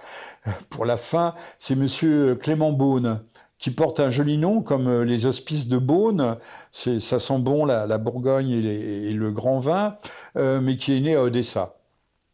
pour 0.70 0.84
la 0.84 0.96
fin, 0.96 1.34
c'est 1.58 1.74
monsieur 1.74 2.34
Clément 2.36 2.72
Beaune 2.72 3.20
qui 3.60 3.70
porte 3.70 4.00
un 4.00 4.10
joli 4.10 4.38
nom 4.38 4.62
comme 4.62 5.02
les 5.02 5.26
hospices 5.26 5.68
de 5.68 5.76
Beaune, 5.76 6.38
ça 6.72 7.20
sent 7.20 7.38
bon 7.40 7.66
la, 7.66 7.98
Bourgogne 7.98 8.50
et, 8.50 9.12
le 9.12 9.30
grand 9.30 9.60
vin, 9.60 9.98
euh, 10.36 10.62
mais 10.62 10.78
qui 10.78 10.96
est 10.96 11.00
né 11.00 11.14
à 11.14 11.22
Odessa. 11.22 11.76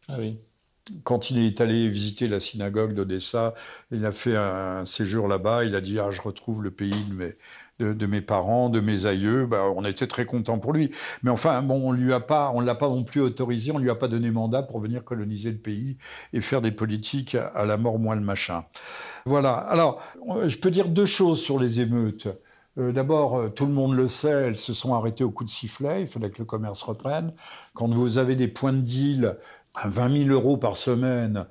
Ah 0.07 0.15
oui. 0.17 0.39
Quand 1.03 1.29
il 1.29 1.39
est 1.39 1.59
allé 1.59 1.89
visiter 1.89 2.29
la 2.29 2.39
synagogue 2.39 2.93
d'Odessa, 2.93 3.55
il 3.91 4.05
a 4.05 4.13
fait 4.13 4.37
un 4.37 4.85
séjour 4.85 5.27
là-bas, 5.27 5.65
il 5.65 5.75
a 5.75 5.81
dit 5.81 5.99
ah 5.99 6.11
je 6.11 6.21
retrouve 6.21 6.63
le 6.63 6.71
pays 6.71 7.03
de 7.09 7.13
mes, 7.13 7.35
de, 7.79 8.05
mes 8.05 8.21
parents, 8.21 8.69
de 8.69 8.79
mes 8.79 9.05
aïeux, 9.05 9.45
bah, 9.45 9.63
on 9.75 9.85
était 9.85 10.07
très 10.07 10.25
contents 10.25 10.59
pour 10.59 10.73
lui. 10.73 10.91
Mais 11.23 11.29
enfin, 11.29 11.61
bon, 11.61 11.89
on 11.89 11.91
lui 11.91 12.13
a 12.13 12.19
pas, 12.19 12.51
on 12.53 12.59
l'a 12.59 12.75
pas 12.75 12.87
non 12.87 13.03
plus 13.03 13.21
autorisé, 13.21 13.71
on 13.71 13.77
lui 13.77 13.89
a 13.89 13.95
pas 13.95 14.07
donné 14.07 14.31
mandat 14.31 14.63
pour 14.63 14.79
venir 14.79 15.03
coloniser 15.03 15.51
le 15.51 15.57
pays 15.57 15.97
et 16.33 16.41
faire 16.41 16.61
des 16.61 16.71
politiques 16.71 17.35
à 17.35 17.65
la 17.65 17.77
mort 17.77 17.99
moins 17.99 18.15
le 18.15 18.21
machin. 18.21 18.65
Voilà. 19.25 19.53
Alors, 19.53 20.01
je 20.45 20.57
peux 20.57 20.71
dire 20.71 20.87
deux 20.87 21.05
choses 21.05 21.41
sur 21.41 21.59
les 21.59 21.79
émeutes. 21.79 22.27
Euh, 22.77 22.91
d'abord, 22.91 23.37
euh, 23.37 23.49
tout 23.49 23.65
le 23.65 23.73
monde 23.73 23.95
le 23.95 24.07
sait, 24.07 24.29
elles 24.29 24.57
se 24.57 24.73
sont 24.73 24.93
arrêtées 24.93 25.23
au 25.23 25.31
coup 25.31 25.43
de 25.43 25.49
sifflet. 25.49 26.01
Il 26.01 26.07
fallait 26.07 26.29
que 26.29 26.39
le 26.39 26.45
commerce 26.45 26.83
reprenne. 26.83 27.33
Quand 27.73 27.87
vous 27.87 28.17
avez 28.17 28.35
des 28.35 28.47
points 28.47 28.73
de 28.73 28.81
deal 28.81 29.37
à 29.73 29.87
20 29.87 30.25
000 30.25 30.29
euros 30.29 30.57
par 30.57 30.77
semaine 30.77 31.45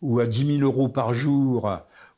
ou 0.00 0.18
à 0.20 0.26
10 0.26 0.58
000 0.58 0.62
euros 0.62 0.88
par 0.88 1.14
jour, 1.14 1.70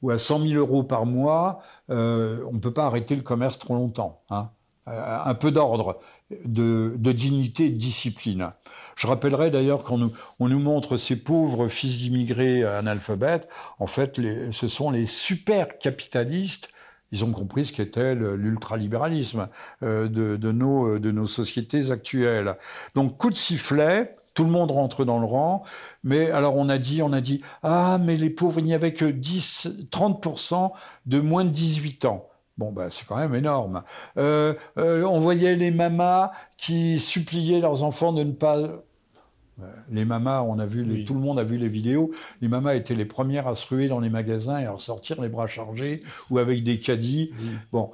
ou 0.02 0.10
à 0.10 0.18
100 0.18 0.46
000 0.48 0.54
euros 0.54 0.82
par 0.82 1.06
mois, 1.06 1.62
euh, 1.90 2.44
on 2.48 2.54
ne 2.54 2.58
peut 2.58 2.72
pas 2.72 2.86
arrêter 2.86 3.16
le 3.16 3.22
commerce 3.22 3.58
trop 3.58 3.74
longtemps. 3.74 4.22
Hein. 4.30 4.50
Euh, 4.88 5.18
un 5.24 5.34
peu 5.34 5.50
d'ordre, 5.50 6.00
de, 6.44 6.94
dignité 7.12 7.70
de 7.70 7.76
discipline. 7.76 8.52
Je 8.96 9.06
rappellerai 9.06 9.50
d'ailleurs 9.50 9.82
qu'on 9.82 9.98
nous, 9.98 10.12
on 10.40 10.48
nous 10.48 10.58
montre 10.58 10.98
ces 10.98 11.16
pauvres 11.16 11.68
fils 11.68 11.98
d'immigrés 11.98 12.64
analphabètes, 12.64 13.48
en 13.78 13.86
fait, 13.86 14.20
ce 14.52 14.68
sont 14.68 14.90
les 14.90 15.06
super 15.06 15.78
capitalistes 15.78 16.70
ils 17.14 17.24
ont 17.24 17.30
compris 17.30 17.66
ce 17.66 17.72
qu'était 17.72 18.16
l'ultralibéralisme 18.16 19.48
euh, 19.84 20.08
de 20.08 20.52
nos 20.52 21.26
sociétés 21.28 21.92
actuelles. 21.92 22.56
Donc 22.96 23.18
coup 23.18 23.30
de 23.30 23.36
sifflet, 23.36 24.16
tout 24.34 24.44
le 24.44 24.50
monde 24.50 24.70
rentre 24.70 25.04
dans 25.04 25.18
le 25.18 25.26
rang. 25.26 25.62
Mais 26.02 26.30
alors 26.30 26.56
on 26.56 26.68
a 26.68 26.78
dit, 26.78 27.02
on 27.02 27.12
a 27.12 27.20
dit, 27.20 27.40
ah 27.62 27.98
mais 27.98 28.16
les 28.16 28.30
pauvres, 28.30 28.60
il 28.60 28.64
n'y 28.66 28.74
avait 28.74 28.92
que 28.92 29.04
10, 29.04 29.86
30% 29.90 30.72
de 31.06 31.20
moins 31.20 31.44
de 31.44 31.50
18 31.50 32.04
ans. 32.04 32.28
Bon, 32.56 32.70
ben, 32.70 32.88
c'est 32.90 33.06
quand 33.06 33.16
même 33.16 33.34
énorme. 33.34 33.82
Euh, 34.16 34.54
euh, 34.78 35.02
on 35.04 35.18
voyait 35.18 35.56
les 35.56 35.72
mamas 35.72 36.30
qui 36.56 37.00
suppliaient 37.00 37.60
leurs 37.60 37.82
enfants 37.82 38.12
de 38.12 38.22
ne 38.22 38.32
pas. 38.32 38.58
Euh, 38.58 39.66
les 39.90 40.04
mamas, 40.04 40.42
on 40.42 40.60
a 40.60 40.66
vu, 40.66 41.04
tout 41.04 41.14
le 41.14 41.20
monde 41.20 41.38
a 41.40 41.44
vu 41.44 41.58
les 41.58 41.68
vidéos. 41.68 42.12
Les 42.40 42.48
mamas 42.48 42.74
étaient 42.74 42.94
les 42.94 43.04
premières 43.04 43.48
à 43.48 43.56
se 43.56 43.72
ruer 43.72 43.88
dans 43.88 43.98
les 43.98 44.08
magasins 44.08 44.60
et 44.60 44.66
à 44.66 44.72
ressortir 44.72 45.20
les 45.20 45.28
bras 45.28 45.48
chargés 45.48 46.02
ou 46.30 46.38
avec 46.38 46.62
des 46.62 46.78
caddies. 46.78 47.32
Bon, 47.72 47.90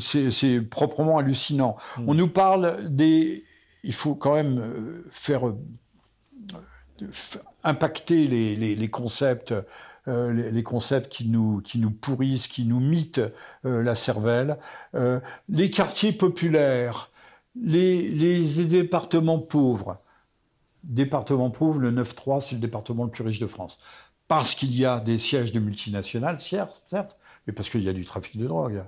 c'est 0.00 0.60
proprement 0.62 1.18
hallucinant. 1.18 1.76
Mm. 1.98 2.08
On 2.08 2.14
nous 2.14 2.28
parle 2.28 2.88
des 2.88 3.42
il 3.86 3.94
faut 3.94 4.14
quand 4.14 4.34
même 4.34 4.58
euh, 4.58 5.04
faire 5.10 5.48
euh, 5.48 5.56
impacter 7.62 8.26
les, 8.26 8.88
concepts, 8.88 9.54
euh, 10.08 10.32
les, 10.32 10.62
concepts 10.62 11.10
qui 11.10 11.28
nous, 11.28 11.60
qui 11.60 11.78
nous 11.78 11.90
pourrissent, 11.90 12.48
qui 12.48 12.64
nous 12.64 12.80
mitent 12.80 13.20
la 13.64 13.94
cervelle. 13.94 14.58
les 15.48 15.70
quartiers 15.70 16.12
populaires, 16.12 17.10
les, 17.54 18.64
départements 18.64 19.38
pauvres. 19.38 20.00
Département 20.84 21.50
pauvre, 21.50 21.80
le 21.80 21.90
9-3, 21.90 22.40
c'est 22.40 22.54
le 22.54 22.60
département 22.60 23.04
le 23.04 23.10
plus 23.10 23.24
riche 23.24 23.40
de 23.40 23.46
France. 23.46 23.78
Parce 24.26 24.54
qu'il 24.54 24.74
y 24.74 24.86
a 24.86 25.00
des 25.00 25.18
sièges 25.18 25.52
de 25.52 25.60
multinationales, 25.60 26.40
certes, 26.40 26.82
certes, 26.86 27.18
mais 27.46 27.52
parce 27.52 27.68
qu'il 27.68 27.82
y 27.82 27.88
a 27.88 27.92
du 27.92 28.04
trafic 28.04 28.40
de 28.40 28.46
drogue. 28.46 28.84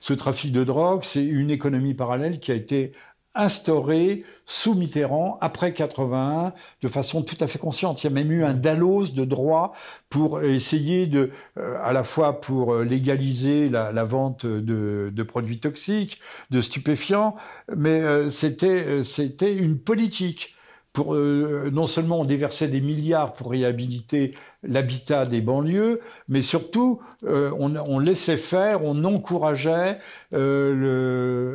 Ce 0.00 0.12
trafic 0.12 0.52
de 0.52 0.64
drogue, 0.64 1.04
c'est 1.04 1.24
une 1.24 1.50
économie 1.50 1.94
parallèle 1.94 2.38
qui 2.40 2.52
a 2.52 2.54
été 2.54 2.92
instauré 3.34 4.24
sous 4.44 4.74
Mitterrand, 4.74 5.38
après 5.40 5.72
81, 5.72 6.52
de 6.82 6.88
façon 6.88 7.22
tout 7.22 7.36
à 7.40 7.46
fait 7.46 7.58
consciente. 7.60 8.02
Il 8.02 8.08
y 8.08 8.10
a 8.10 8.12
même 8.12 8.32
eu 8.32 8.44
un 8.44 8.54
dallos 8.54 9.08
de 9.08 9.24
droit 9.24 9.72
pour 10.08 10.42
essayer 10.42 11.06
de, 11.06 11.30
euh, 11.56 11.76
à 11.82 11.92
la 11.92 12.02
fois 12.02 12.40
pour 12.40 12.78
légaliser 12.78 13.68
la, 13.68 14.04
vente 14.04 14.44
de, 14.44 15.22
produits 15.22 15.60
toxiques, 15.60 16.20
de 16.50 16.60
stupéfiants, 16.60 17.36
mais 17.76 18.00
euh, 18.00 18.30
c'était 18.30 18.84
euh, 18.86 19.04
c'était 19.04 19.54
une 19.54 19.78
politique 19.78 20.56
pour 20.92 21.14
euh, 21.14 21.70
non 21.72 21.86
seulement 21.86 22.20
on 22.20 22.24
déversait 22.24 22.66
des 22.68 22.80
milliards 22.80 23.32
pour 23.32 23.50
réhabiliter 23.50 24.34
l'habitat 24.62 25.24
des 25.24 25.40
banlieues, 25.40 26.00
mais 26.28 26.42
surtout 26.42 27.00
euh, 27.24 27.50
on, 27.58 27.98
laissait 27.98 28.36
faire, 28.36 28.84
on 28.84 29.04
encourageait 29.04 29.98
euh, 30.34 30.74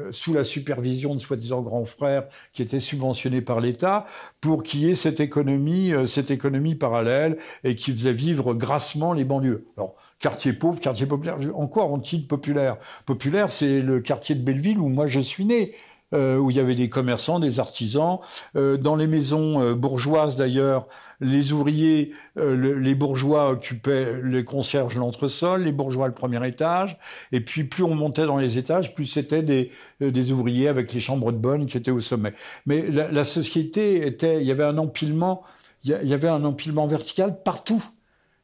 le, 0.07 0.09
sous 0.11 0.33
la 0.33 0.43
supervision 0.43 1.13
de 1.13 1.19
soi-disant 1.19 1.61
grands 1.61 1.85
frères 1.85 2.27
qui 2.53 2.61
étaient 2.61 2.79
subventionnés 2.79 3.41
par 3.41 3.59
l'État 3.59 4.07
pour 4.39 4.63
qu'il 4.63 4.81
y 4.81 4.89
ait 4.89 4.95
cette 4.95 5.19
économie, 5.19 5.93
cette 6.07 6.31
économie 6.31 6.75
parallèle 6.75 7.37
et 7.63 7.75
qui 7.75 7.91
faisait 7.91 8.13
vivre 8.13 8.53
grassement 8.53 9.13
les 9.13 9.25
banlieues. 9.25 9.67
Alors 9.77 9.95
quartier 10.19 10.53
pauvre, 10.53 10.79
quartier 10.79 11.05
populaire, 11.05 11.37
encore 11.55 11.91
on 11.91 11.99
titre 11.99 12.27
populaire? 12.27 12.77
Populaire, 13.05 13.51
c'est 13.51 13.81
le 13.81 13.99
quartier 13.99 14.33
de 14.33 14.43
Belleville 14.43 14.79
où 14.79 14.87
moi 14.87 15.07
je 15.07 15.19
suis 15.19 15.45
né. 15.45 15.73
Euh, 16.15 16.37
où 16.37 16.49
il 16.49 16.55
y 16.55 16.59
avait 16.59 16.75
des 16.75 16.87
commerçants, 16.87 17.39
des 17.39 17.59
artisans. 17.59 18.19
Euh, 18.55 18.77
dans 18.77 18.95
les 18.95 19.07
maisons 19.07 19.61
euh, 19.61 19.73
bourgeoises 19.73 20.37
d'ailleurs, 20.37 20.87
les 21.19 21.51
ouvriers, 21.51 22.11
les 22.35 22.93
bourgeois 22.93 23.49
occupaient 23.51 24.21
les 24.21 24.43
concierges 24.43 24.97
l'entresol, 24.97 25.63
les 25.63 25.71
bourgeois 25.71 26.07
le 26.07 26.13
premier 26.13 26.45
étage. 26.45 26.97
Et 27.31 27.39
puis 27.39 27.63
plus 27.63 27.83
on 27.83 27.95
montait 27.95 28.25
dans 28.25 28.37
les 28.37 28.57
étages, 28.57 28.93
plus 28.93 29.05
c'était 29.05 29.41
des, 29.41 29.71
des 30.01 30.31
ouvriers 30.33 30.67
avec 30.67 30.93
les 30.93 30.99
chambres 30.99 31.31
de 31.31 31.37
bonne 31.37 31.67
qui 31.67 31.77
étaient 31.77 31.91
au 31.91 32.01
sommet. 32.01 32.33
Mais 32.65 32.89
la, 32.89 33.09
la 33.09 33.23
société 33.23 34.05
était, 34.05 34.41
il 34.41 34.45
y 34.45 34.51
avait 34.51 34.65
un 34.65 34.77
empilement, 34.77 35.43
il 35.85 35.91
y 36.03 36.13
avait 36.13 36.27
un 36.27 36.43
empilement 36.43 36.85
vertical 36.85 37.41
partout. 37.43 37.83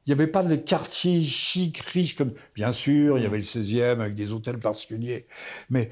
Il 0.05 0.10
n'y 0.10 0.13
avait 0.13 0.31
pas 0.31 0.43
de 0.43 0.55
quartier 0.55 1.21
chic, 1.23 1.77
riche 1.79 2.15
comme, 2.15 2.31
bien 2.55 2.71
sûr, 2.71 3.17
il 3.17 3.23
y 3.23 3.25
avait 3.25 3.38
le 3.38 3.43
16e 3.43 3.99
avec 3.99 4.15
des 4.15 4.31
hôtels 4.31 4.60
particuliers. 4.60 5.27
Mais 5.69 5.89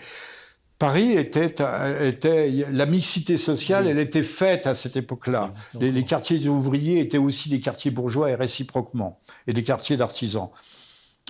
Paris 0.79 1.11
était, 1.11 1.53
était 1.99 2.65
la 2.71 2.85
mixité 2.85 3.37
sociale, 3.37 3.85
elle 3.85 3.99
était 3.99 4.23
faite 4.23 4.65
à 4.65 4.75
cette 4.75 4.95
époque-là. 4.95 5.49
Les, 5.79 6.05
quartiers 6.05 6.47
ouvriers 6.47 7.01
étaient 7.01 7.17
aussi 7.17 7.49
des 7.49 7.59
quartiers 7.59 7.91
bourgeois 7.91 8.31
et 8.31 8.35
réciproquement, 8.35 9.19
et 9.45 9.51
des 9.51 9.63
quartiers 9.63 9.97
d'artisans. 9.97 10.49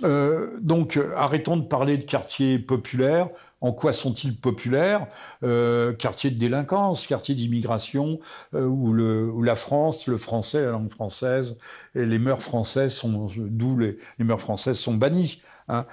Euh, 0.04 0.56
donc, 0.60 0.98
arrêtons 1.16 1.56
de 1.56 1.64
parler 1.64 1.98
de 1.98 2.04
quartiers 2.04 2.60
populaires. 2.60 3.28
En 3.60 3.72
quoi 3.72 3.92
sont-ils 3.92 4.36
populaires? 4.36 5.08
Euh, 5.42 5.92
Quartiers 5.92 6.30
de 6.30 6.38
délinquance, 6.38 7.06
quartiers 7.06 7.34
d'immigration, 7.34 8.20
euh, 8.54 8.64
où, 8.64 9.42
la 9.42 9.56
France, 9.56 10.06
le 10.06 10.16
français, 10.16 10.62
la 10.62 10.70
langue 10.70 10.90
française 10.90 11.58
et 11.94 12.06
les 12.06 12.18
mœurs 12.18 12.42
françaises 12.42 12.94
sont, 12.94 13.28
d'où 13.36 13.76
les, 13.76 13.98
les, 14.18 14.24
mœurs 14.24 14.40
françaises 14.40 14.78
sont 14.78 14.94
bannies. 14.94 15.42
Hein. 15.68 15.86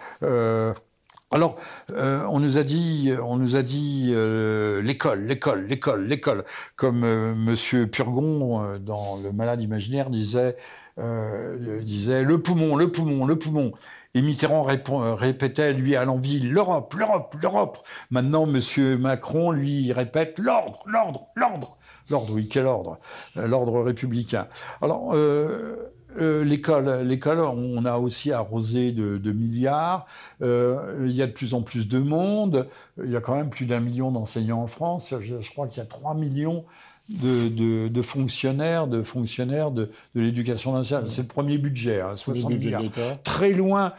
Euh, 1.32 1.36
alors, 1.36 1.58
euh, 1.92 2.26
on 2.30 2.40
nous 2.40 2.58
a 2.58 2.64
dit, 2.64 3.12
on 3.24 3.38
nous 3.38 3.56
a 3.56 3.62
dit 3.62 4.12
euh, 4.14 4.82
l'école, 4.82 5.26
l'école, 5.26 5.66
l'école, 5.68 6.06
l'école, 6.06 6.46
comme 6.76 7.04
euh, 7.04 7.34
Monsieur 7.36 7.88
Purgon 7.88 8.78
dans 8.80 9.18
Le 9.24 9.32
Malade 9.32 9.62
imaginaire 9.62 10.10
disait, 10.10 10.56
le 10.98 12.38
poumon, 12.38 12.76
le 12.76 12.92
poumon, 12.92 13.26
le 13.26 13.38
poumon. 13.38 13.72
Et 14.14 14.22
Mitterrand 14.22 14.64
répétait 14.64 15.74
lui 15.74 15.96
à 15.96 16.06
l'envie 16.06 16.40
l'Europe, 16.40 16.94
l'Europe, 16.96 17.36
l'Europe. 17.40 17.78
Maintenant, 18.10 18.48
Monsieur 18.48 18.98
Macron 18.98 19.52
lui 19.52 19.94
répète 19.94 20.40
l'ordre, 20.40 20.84
l'ordre, 20.88 21.28
l'ordre, 21.36 21.78
l'ordre. 22.10 22.34
Oui, 22.34 22.48
quel 22.50 22.66
ordre? 22.66 23.00
L'ordre 23.36 23.82
républicain. 23.82 24.48
Alors. 24.82 25.14
Euh, 25.14 25.94
l'école, 26.18 27.02
l'école, 27.04 27.40
on 27.40 27.86
a 27.86 27.98
aussi 27.98 28.32
arrosé 28.32 28.92
de, 28.92 29.32
milliards. 29.32 30.06
Euh, 30.42 31.06
il 31.06 31.12
y 31.12 31.22
a 31.22 31.28
de 31.28 31.32
plus 31.32 31.54
en 31.54 31.62
plus 31.62 31.88
de 31.88 32.00
monde. 32.00 32.68
Il 33.04 33.12
y 33.12 33.16
a 33.16 33.22
quand 33.22 33.36
même 33.36 33.50
plus 33.50 33.66
d'un 33.66 33.80
million 33.80 34.12
d'enseignants 34.12 34.62
en 34.62 34.68
France. 34.68 35.14
Je, 35.22 35.52
crois 35.52 35.68
qu'il 35.68 35.78
y 35.78 35.82
a 35.82 35.86
3 35.86 36.16
millions 36.16 36.66
de, 37.10 38.02
fonctionnaires, 38.02 38.88
de 38.88 39.02
fonctionnaires 39.02 39.72
de, 39.72 39.92
l'éducation 40.16 40.74
nationale. 40.74 41.10
C'est 41.10 41.22
le 41.22 41.28
premier 41.28 41.58
budget, 41.58 42.02
hein, 42.02 42.16
60 42.16 42.52
milliards. 42.52 42.84
Très 43.24 43.52
loin, 43.52 43.94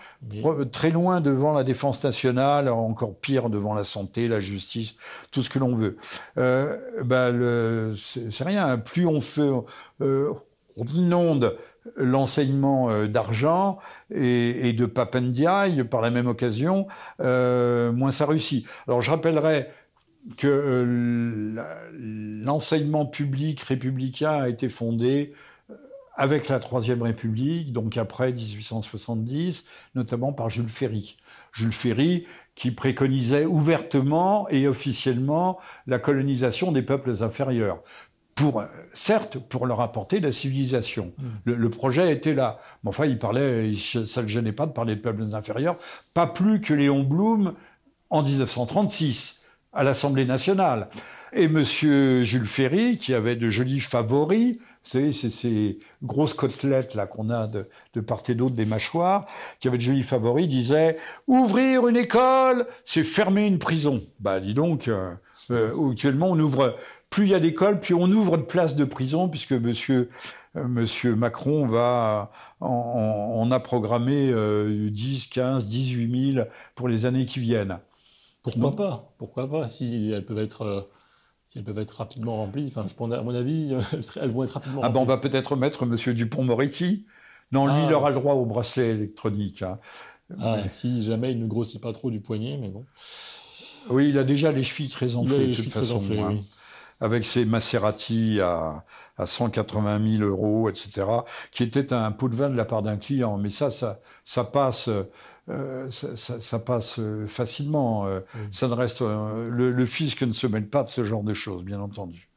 très 0.73 0.91
loin 0.91 1.21
devant 1.21 1.53
la 1.53 1.65
défense 1.65 2.03
nationale, 2.05 2.69
encore 2.69 3.15
pire 3.15 3.51
devant 3.51 3.75
la 3.75 3.85
santé, 3.85 4.29
la 4.29 4.41
justice, 4.41 4.95
tout 5.31 5.43
ce 5.43 5.51
que 5.51 5.59
l'on 5.59 5.75
veut. 5.75 5.97
Euh, 6.37 6.77
ben, 7.05 7.97
c'est 7.99 8.45
rien. 8.45 8.77
Plus 8.79 9.07
on 9.07 9.21
fait, 9.21 9.51
euh, 10.01 10.33
on 10.77 10.85
inonde 10.85 11.57
l'enseignement 11.97 12.91
euh, 12.91 13.07
d'argent 13.07 13.79
et, 14.11 14.73
de 14.73 14.87
Papendiaï 14.87 15.85
par 15.85 16.01
la 16.01 16.11
même 16.11 16.27
occasion, 16.27 16.87
euh, 17.21 17.93
moins 17.93 18.11
ça 18.11 18.27
réussit. 18.27 18.67
Alors 18.87 19.03
je 19.03 19.11
rappellerai 19.11 19.69
que 20.37 20.47
euh, 20.47 21.63
l'enseignement 21.93 23.07
public 23.07 23.61
républicain 23.61 24.33
a 24.33 24.49
été 24.49 24.69
fondé 24.69 25.33
avec 26.15 26.49
la 26.49 26.59
Troisième 26.59 27.03
République, 27.03 27.73
donc 27.73 27.97
après 27.97 28.33
1870, 28.33 29.65
notamment 29.95 30.33
par 30.33 30.51
Jules 30.51 30.69
Ferry. 30.69 31.17
Jules 31.53 31.73
Ferry 31.73 32.27
qui 32.57 32.73
préconisait 32.73 33.47
ouvertement 33.47 34.49
et 34.49 34.67
officiellement 34.67 35.61
la 35.87 36.01
colonisation 36.01 36.73
des 36.73 36.83
peuples 36.83 37.23
inférieurs 37.23 37.85
pour, 38.39 38.63
certes, 38.93 39.39
pour 39.39 39.67
leur 39.67 39.81
apporter 39.81 40.21
la 40.21 40.31
civilisation. 40.31 41.13
Mm. 41.19 41.53
Le, 41.53 41.71
projet 41.71 42.13
était 42.13 42.35
là. 42.35 42.61
Mais 42.85 42.91
enfin, 42.91 43.07
il 43.07 43.19
parlait, 43.19 43.75
ça 43.75 44.21
ne 44.21 44.23
le 44.23 44.29
gênait 44.29 44.53
pas 44.53 44.67
de 44.67 44.73
parler 44.73 44.95
de 44.95 45.01
peuples 45.01 45.23
inférieurs, 45.35 45.77
pas 46.15 46.27
plus 46.27 46.61
que 46.61 46.73
Léon 46.73 47.03
Blum 47.03 47.55
en 48.11 48.23
1936 48.23 49.43
à 49.73 49.83
l'Assemblée 49.83 50.25
nationale. 50.25 50.89
Et 51.33 51.45
M. 51.45 51.63
Jules 51.63 52.47
Ferry, 52.47 52.97
qui 52.97 53.13
avait 53.13 53.37
de 53.37 53.51
jolis 53.51 53.81
favoris, 53.81 54.57
vous 54.57 54.91
savez, 54.91 55.13
c'est 55.13 55.29
ces 55.29 55.79
grosses 56.03 56.33
côtelettes 56.33 56.95
là 56.95 57.07
qu'on 57.07 57.29
a 57.29 57.47
de, 57.47 58.01
part 58.01 58.23
et 58.29 58.35
d'autre 58.35 58.55
des 58.55 58.65
mâchoires, 58.65 59.27
qui 59.61 59.69
avait 59.69 59.77
de 59.77 59.83
jolis 59.83 60.05
favoris, 60.05 60.49
disait 60.49 60.97
ouvrir 61.27 61.87
une 61.89 61.97
école, 61.99 62.67
c'est 62.85 63.03
fermer 63.03 63.47
une 63.47 63.59
prison. 63.59 64.03
Bah, 64.21 64.41
dis 64.41 64.55
donc, 64.55 64.89
euh, 64.89 65.13
euh, 65.51 65.91
actuellement 65.91 66.31
on 66.31 66.41
ouvre 66.41 66.77
plus 67.11 67.25
il 67.25 67.31
y 67.31 67.35
a 67.35 67.41
d'écoles, 67.41 67.81
plus 67.81 67.95
on 67.95 68.11
ouvre 68.11 68.37
de 68.37 68.43
places 68.43 68.77
de 68.77 68.85
prison, 68.85 69.29
puisque 69.29 69.53
monsieur, 69.53 70.11
euh, 70.57 70.67
monsieur 70.67 71.15
Macron 71.15 71.67
va, 71.67 72.31
on, 72.61 73.51
a 73.51 73.61
programmé 73.61 74.33
10, 74.91 75.27
15, 75.29 75.69
18 75.69 76.33
000 76.35 76.47
pour 76.75 76.89
les 76.89 77.07
années 77.07 77.27
qui 77.27 77.41
viennent. 77.41 77.79
Pourquoi 78.43 78.77
pas? 78.77 79.15
Pourquoi 79.19 79.51
pas? 79.51 79.69
Si 79.69 80.11
elles 80.13 80.25
peuvent 80.25 80.39
être, 80.39 80.63
euh, 80.63 80.81
si 81.47 81.59
elles 81.59 81.65
peuvent 81.65 81.79
être 81.79 81.93
rapidement 81.93 82.37
remplies. 82.37 82.73
Enfin, 82.75 82.87
à 83.13 83.23
mon 83.23 83.35
avis, 83.35 83.75
elles 84.21 84.31
vont 84.31 84.45
être 84.45 84.53
rapidement. 84.53 84.81
Ah 84.85 84.89
ben, 84.89 85.01
on 85.01 85.05
va 85.05 85.19
peut-être 85.19 85.57
mettre 85.57 85.87
Monsieur 85.87 86.15
Dupont-Moretti. 86.15 87.07
Non, 87.53 87.67
lui, 87.67 87.83
il 87.87 87.93
ah. 87.93 87.97
aura 87.97 88.11
le 88.11 88.17
droit 88.17 88.35
au 88.35 88.45
bracelet 88.45 88.91
électronique. 88.91 89.63
Hein. 89.63 89.79
Ah, 90.39 90.69
si 90.69 91.03
jamais 91.03 91.33
il 91.33 91.41
ne 91.41 91.47
grossit 91.47 91.81
pas 91.81 91.93
trop 91.93 92.11
du 92.11 92.21
poignet, 92.21 92.59
mais 92.59 92.69
bon. 92.69 92.85
Oui, 93.89 94.11
il 94.11 94.19
a 94.19 94.25
déjà 94.25 94.53
les 94.53 94.63
chevilles 94.63 94.91
très 94.91 95.17
enflées, 95.17 95.49
de 95.49 95.55
toute 95.55 95.73
façon. 95.73 95.97
Enflées, 95.97 96.21
hein. 96.21 96.29
oui 96.33 96.45
avec 97.01 97.25
ses 97.25 97.45
Maserati 97.45 98.41
à, 98.41 98.85
à 99.17 99.27
180 99.27 100.19
000 100.19 100.23
euros, 100.29 100.69
etc., 100.69 101.07
qui 101.51 101.63
était 101.63 101.93
un 101.93 102.13
pot 102.13 102.29
de 102.29 102.37
vin 102.37 102.51
de 102.51 102.57
la 102.57 102.65
part 102.65 102.83
d'un 102.83 102.97
client. 102.97 103.37
Mais 103.39 103.51
ça, 103.51 103.71
ça, 103.71 104.01
ça 104.25 104.45
passe. 104.45 104.89
Euh, 105.51 105.91
ça, 105.91 106.41
ça, 106.41 106.59
passe 106.59 107.01
facilement. 107.27 108.07
Euh, 108.07 108.21
ça 108.51 108.69
ne 108.69 108.75
reste 108.75 109.01
euh, 109.03 109.49
le, 109.51 109.73
le, 109.73 109.87
fisc 109.87 110.23
ne 110.23 110.33
se 110.33 110.47
mêle 110.47 110.69
pas 110.69 110.83
de 110.83 110.89
ce 110.89 111.05
genre 111.05 111.23
de 111.23 111.33
choses, 111.33 111.65
bien 111.65 111.81
entendu. 111.81 112.29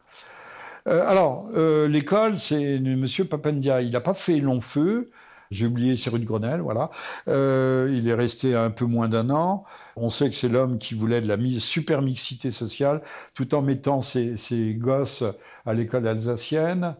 Euh, 0.88 1.06
alors, 1.08 1.50
l'école, 1.88 2.38
c'est 2.38 2.80
Monsieur 2.80 3.26
Papendia. 3.26 3.82
Il 3.82 3.92
n'a 3.92 4.02
pas 4.02 4.14
fait 4.14 4.40
long 4.40 4.62
feu. 4.62 5.12
J'ai 5.52 5.66
oublié, 5.66 5.96
de 5.96 6.26
Grenelle, 6.26 6.62
voilà. 6.62 6.90
Euh, 7.28 7.94
il 7.94 8.08
est 8.08 8.14
resté 8.14 8.56
un 8.56 8.72
peu 8.72 8.86
moins 8.86 9.10
d'un 9.10 9.30
an. 9.30 9.66
On 9.98 10.10
sait 10.10 10.30
que 10.30 10.36
c'est 10.36 10.48
l'homme 10.48 10.78
qui 10.78 10.96
voulait 10.96 11.20
de 11.20 11.28
la 11.28 11.38
super 11.60 12.02
mixité 12.02 12.52
sociale, 12.52 13.02
tout 13.34 13.54
en 13.54 13.62
mettant 13.62 14.00
ses, 14.00 14.38
ses 14.38 14.74
gosses 14.74 15.24
à 15.66 15.74
l'école 15.74 16.08
alsacienne. 16.08 16.96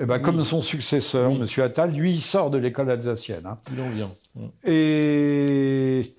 Eh 0.00 0.04
ben, 0.04 0.18
Comme 0.18 0.44
son 0.44 0.62
successeur, 0.62 1.30
M. 1.30 1.46
Attal, 1.58 1.92
lui, 1.92 2.14
il 2.14 2.20
sort 2.20 2.50
de 2.50 2.58
l'école 2.58 2.90
alsacienne. 2.90 3.46
Hein. 3.46 3.58
Il 3.72 3.80
en 3.80 3.90
vient. 3.90 4.10
Et 4.64 6.16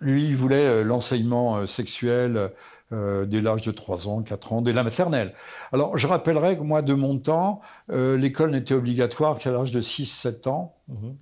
lui, 0.00 0.26
il 0.26 0.36
voulait 0.36 0.66
euh, 0.66 0.82
l'enseignement 0.82 1.58
euh, 1.58 1.66
sexuel 1.66 2.50
euh, 2.92 3.24
dès 3.24 3.40
l'âge 3.40 3.62
de 3.62 3.70
3 3.70 4.08
ans, 4.08 4.22
4 4.22 4.52
ans, 4.52 4.60
dès 4.60 4.72
la 4.72 4.84
maternelle. 4.84 5.32
Alors, 5.72 5.96
je 5.96 6.06
rappellerai 6.06 6.58
que 6.58 6.62
moi, 6.62 6.82
de 6.82 6.92
mon 6.92 7.16
temps, 7.18 7.60
euh, 7.90 8.18
l'école 8.18 8.50
n'était 8.50 8.74
obligatoire 8.74 9.38
qu'à 9.38 9.50
l'âge 9.50 9.70
de 9.70 9.80
6-7 9.80 10.48
ans. 10.48 10.76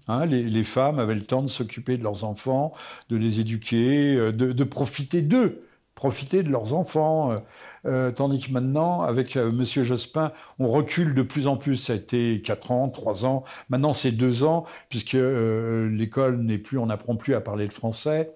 Hein, 0.08 0.26
les, 0.26 0.64
femmes 0.64 0.98
avaient 0.98 1.14
le 1.14 1.24
temps 1.24 1.42
de 1.42 1.48
s'occuper 1.48 1.96
de 1.96 2.02
leurs 2.02 2.24
enfants, 2.24 2.72
de 3.08 3.16
les 3.16 3.40
éduquer, 3.40 4.14
euh, 4.14 4.32
de, 4.32 4.64
profiter 4.64 5.22
d'eux 5.22 5.66
profiter 5.96 6.42
de 6.42 6.48
leurs 6.48 6.72
enfants. 6.72 7.42
tandis 7.84 8.40
que 8.40 8.52
maintenant, 8.52 9.02
avec 9.02 9.36
Monsieur 9.36 9.84
Jospin, 9.84 10.32
on 10.58 10.70
recule 10.70 11.14
de 11.14 11.20
plus 11.20 11.46
en 11.46 11.58
plus. 11.58 11.76
Ça 11.76 11.92
a 11.92 11.96
été 11.96 12.40
4 12.40 12.70
ans, 12.70 12.88
3 12.88 13.26
ans. 13.26 13.44
Maintenant, 13.68 13.92
c'est 13.92 14.12
2 14.12 14.44
ans, 14.44 14.64
puisque 14.88 15.12
l'école 15.12 16.40
n'est 16.40 16.56
plus, 16.56 16.78
on 16.78 16.86
n'apprend 16.86 17.16
plus 17.16 17.34
à 17.34 17.42
parler 17.42 17.66
le 17.66 17.70
français 17.70 18.34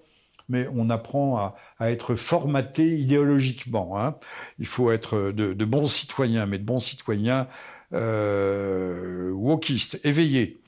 mais 0.49 0.67
on 0.75 0.89
apprend 0.89 1.53
à, 1.79 1.91
être 1.91 2.15
formaté 2.15 2.97
idéologiquement. 2.97 3.99
Hein. 3.99 4.15
Il 4.59 4.67
faut 4.67 4.91
être 4.91 5.31
de, 5.31 5.65
bons 5.65 5.87
citoyens, 5.87 6.45
mais 6.45 6.59
de 6.59 6.63
bons 6.63 6.79
citoyens 6.79 7.47
euh, 7.93 9.31
wokistes, 9.31 9.99
éveillés. 10.03 10.59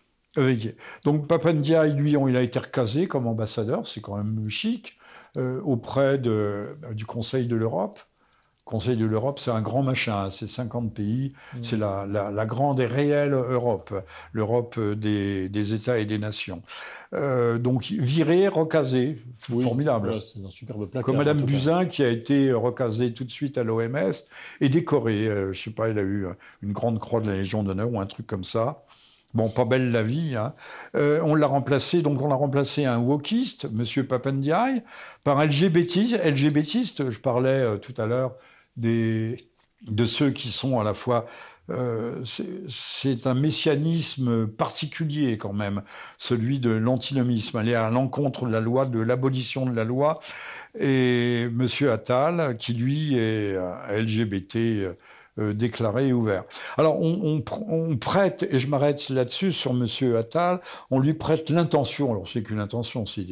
Donc 1.03 1.27
Papandia, 1.27 1.85
lui, 1.85 2.13
il 2.13 2.37
a 2.37 2.41
été 2.41 2.59
recasé 2.59 3.07
comme 3.07 3.27
ambassadeur, 3.27 3.87
c'est 3.87 4.01
quand 4.01 4.17
même 4.17 4.49
chic, 4.49 4.97
euh, 5.37 5.61
auprès 5.61 6.17
du 6.17 7.05
Conseil 7.05 7.47
de 7.47 7.55
l'Europe. 7.55 7.99
Conseil 8.65 8.97
de 8.97 9.05
l'Europe, 9.05 9.39
c'est 9.39 9.51
un 9.51 9.61
grand 9.61 9.81
machin, 9.81 10.25
hein. 10.25 10.29
c'est 10.29 10.47
50 10.47 10.93
pays, 10.93 11.31
mmh. 11.53 11.57
c'est 11.61 11.77
la, 11.77 12.45
grande 12.45 12.81
et 12.81 12.85
réelle 12.85 13.31
Europe, 13.31 13.93
l'Europe 14.33 14.77
des, 14.77 15.73
États 15.73 15.99
et 15.99 16.05
des 16.05 16.17
nations. 16.17 16.61
Euh, 17.13 17.57
donc 17.59 17.83
viré, 17.83 18.49
recasé, 18.49 19.23
formidable. 19.35 20.21
c'est 20.21 20.43
un 20.45 20.49
superbe 20.49 20.89
placard, 20.89 21.05
Comme 21.05 21.15
Madame 21.15 21.43
Buzyn 21.43 21.85
qui 21.85 22.03
a 22.03 22.09
été 22.09 22.51
recasée 22.51 23.13
tout 23.13 23.23
de 23.23 23.31
suite 23.31 23.57
à 23.57 23.63
l'OMS 23.63 24.11
et 24.59 24.67
décorée. 24.67 25.27
Euh, 25.27 25.53
je 25.53 25.61
sais 25.61 25.71
pas, 25.71 25.87
elle 25.87 25.99
a 25.99 26.03
eu 26.03 26.27
une 26.61 26.73
grande 26.73 26.99
croix 26.99 27.21
de 27.21 27.27
la 27.27 27.37
Légion 27.37 27.63
d'honneur 27.63 27.89
ou 27.89 28.01
un 28.01 28.05
truc 28.05 28.27
comme 28.27 28.43
ça. 28.43 28.83
Bon, 29.33 29.49
pas 29.49 29.65
belle 29.65 29.91
la 29.91 30.03
vie. 30.03 30.35
Hein. 30.35 30.53
Euh, 30.95 31.21
on 31.23 31.35
l'a 31.35 31.47
remplacé, 31.47 32.01
donc 32.01 32.21
on 32.21 32.27
l'a 32.27 32.35
remplacé 32.35 32.85
un 32.85 32.97
wokiste, 32.97 33.71
Monsieur 33.71 34.07
Papandiaï, 34.07 34.83
par 35.23 35.43
LGBTiste. 35.43 36.17
LGBTiste, 36.23 37.09
je 37.09 37.19
parlais 37.19 37.79
tout 37.79 37.93
à 37.97 38.05
l'heure 38.05 38.35
de 38.77 40.05
ceux 40.07 40.31
qui 40.31 40.49
sont 40.49 40.79
à 40.79 40.83
la 40.83 40.93
fois 40.93 41.25
euh, 41.69 42.23
c'est 42.69 43.27
un 43.27 43.33
messianisme 43.33 44.47
particulier 44.47 45.37
quand 45.37 45.51
même, 45.53 45.83
celui 46.17 46.59
de 46.59 46.69
l'antinomisme, 46.69 47.57
aller 47.57 47.75
à 47.75 47.89
l'encontre 47.89 48.45
de 48.45 48.51
la 48.51 48.61
loi, 48.61 48.85
de 48.85 48.99
l'abolition 48.99 49.65
de 49.65 49.75
la 49.75 49.83
loi. 49.83 50.21
Et 50.79 51.49
Monsieur 51.51 51.91
Attal, 51.91 52.55
qui 52.57 52.73
lui 52.73 53.17
est 53.17 53.57
LGBT 53.89 54.55
euh, 54.55 54.93
déclaré 55.37 56.07
et 56.07 56.13
ouvert. 56.13 56.43
Alors 56.77 56.99
on, 56.99 57.41
prête, 57.97 58.47
et 58.49 58.59
je 58.59 58.67
m'arrête 58.67 59.09
là-dessus 59.09 59.53
sur 59.53 59.73
Monsieur 59.73 60.17
Attal, 60.17 60.61
on 60.91 60.99
lui 60.99 61.13
prête 61.13 61.49
l'intention, 61.49 62.11
alors 62.11 62.27
c'est 62.27 62.43
qu'une 62.43 62.59
intention, 62.59 63.05
c'est 63.05 63.25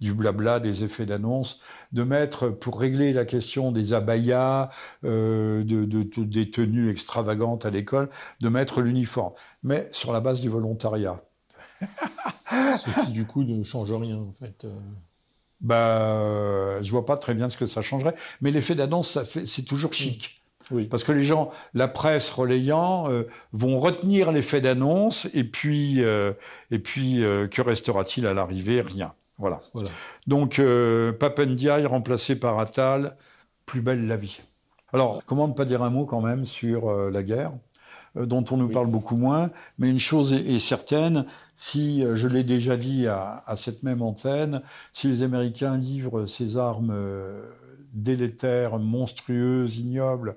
du 0.00 0.14
blabla, 0.14 0.60
des 0.60 0.84
effets 0.84 1.06
d'annonce, 1.06 1.60
de 1.92 2.02
mettre, 2.02 2.48
pour 2.48 2.78
régler 2.78 3.12
la 3.12 3.24
question 3.24 3.72
des 3.72 3.92
abayas, 3.92 4.70
euh, 5.04 5.62
de, 5.64 5.84
des 6.22 6.50
tenues 6.50 6.90
extravagantes 6.90 7.66
à 7.66 7.70
l'école, 7.70 8.08
de 8.40 8.48
mettre 8.48 8.80
l'uniforme, 8.80 9.32
mais 9.62 9.88
sur 9.92 10.12
la 10.12 10.20
base 10.20 10.40
du 10.40 10.48
volontariat. 10.48 11.22
Ce 12.50 13.04
qui 13.04 13.12
du 13.12 13.24
coup 13.24 13.44
ne 13.44 13.62
change 13.64 13.92
rien 13.92 14.18
en 14.18 14.32
fait. 14.32 14.64
Euh. 14.64 14.78
Bah, 15.60 16.82
je 16.82 16.90
vois 16.90 17.06
pas 17.06 17.16
très 17.16 17.34
bien 17.34 17.48
ce 17.48 17.56
que 17.56 17.66
ça 17.66 17.82
changerait, 17.82 18.14
mais 18.40 18.50
l'effet 18.50 18.74
d'annonce, 18.74 19.18
c'est 19.46 19.64
toujours 19.64 19.92
chic. 19.92 20.41
Parce 20.90 21.04
que 21.04 21.12
les 21.12 21.24
gens, 21.24 21.50
la 21.74 21.88
presse 21.88 22.30
relayant, 22.30 23.10
euh, 23.10 23.24
vont 23.52 23.80
retenir 23.80 24.32
l'effet 24.32 24.60
d'annonce 24.60 25.28
et 25.34 25.44
puis, 25.44 26.02
euh, 26.02 26.32
et 26.70 26.78
puis 26.78 27.24
euh, 27.24 27.48
que 27.48 27.62
restera-t-il 27.62 28.26
à 28.26 28.34
l'arrivée? 28.34 28.80
Rien. 28.80 29.14
Voilà. 29.38 29.60
voilà. 29.74 29.88
Donc, 30.26 30.60
Papendiaï 31.18 31.86
remplacé 31.86 32.38
par 32.38 32.58
Attal, 32.60 33.16
plus 33.66 33.80
belle 33.80 34.06
la 34.06 34.16
vie. 34.16 34.40
Alors, 34.92 35.22
comment 35.26 35.48
ne 35.48 35.54
pas 35.54 35.64
dire 35.64 35.82
un 35.82 35.90
mot 35.90 36.04
quand 36.04 36.20
même 36.20 36.44
sur 36.44 36.92
la 37.10 37.22
guerre 37.22 37.52
dont 38.14 38.44
on 38.50 38.58
nous 38.58 38.68
parle 38.68 38.88
beaucoup 38.88 39.16
moins, 39.16 39.50
mais 39.78 39.88
une 39.88 39.98
chose 39.98 40.34
est, 40.34 40.60
certaine, 40.60 41.24
si, 41.56 42.04
je 42.14 42.28
l'ai 42.28 42.44
déjà 42.44 42.76
dit 42.76 43.06
à, 43.06 43.42
à, 43.46 43.56
cette 43.56 43.82
même 43.82 44.02
antenne, 44.02 44.60
si 44.92 45.08
les 45.08 45.22
Américains 45.22 45.78
livrent 45.78 46.26
ces 46.26 46.58
armes 46.58 46.92
délétères, 47.92 48.78
monstrueuses, 48.78 49.78
ignobles, 49.78 50.36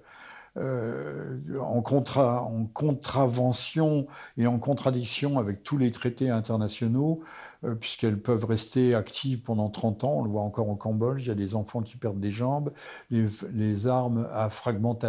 euh, 0.57 1.37
en, 1.59 1.83
en, 1.83 2.65
contravention 2.73 4.07
et 4.37 4.47
en 4.47 4.57
contradiction 4.57 5.37
avec 5.37 5.63
tous 5.63 5.77
les 5.77 5.91
traités 5.91 6.29
internationaux, 6.29 7.23
euh, 7.65 7.75
puisqu'elles 7.75 8.17
peuvent 8.17 8.45
rester 8.45 8.95
actives 8.95 9.41
pendant 9.41 9.69
30 9.69 10.05
ans. 10.05 10.19
On 10.19 10.23
le 10.23 10.29
voit 10.29 10.43
encore 10.43 10.69
au 10.69 10.75
Cambodge, 10.75 11.23
il 11.23 11.27
y 11.27 11.31
a 11.31 11.35
des 11.35 11.55
enfants 11.55 11.81
qui 11.81 11.97
perdent 11.97 12.21
des 12.21 12.31
jambes, 12.31 12.71
les, 13.11 13.87
armes 13.87 14.29
à 14.31 14.49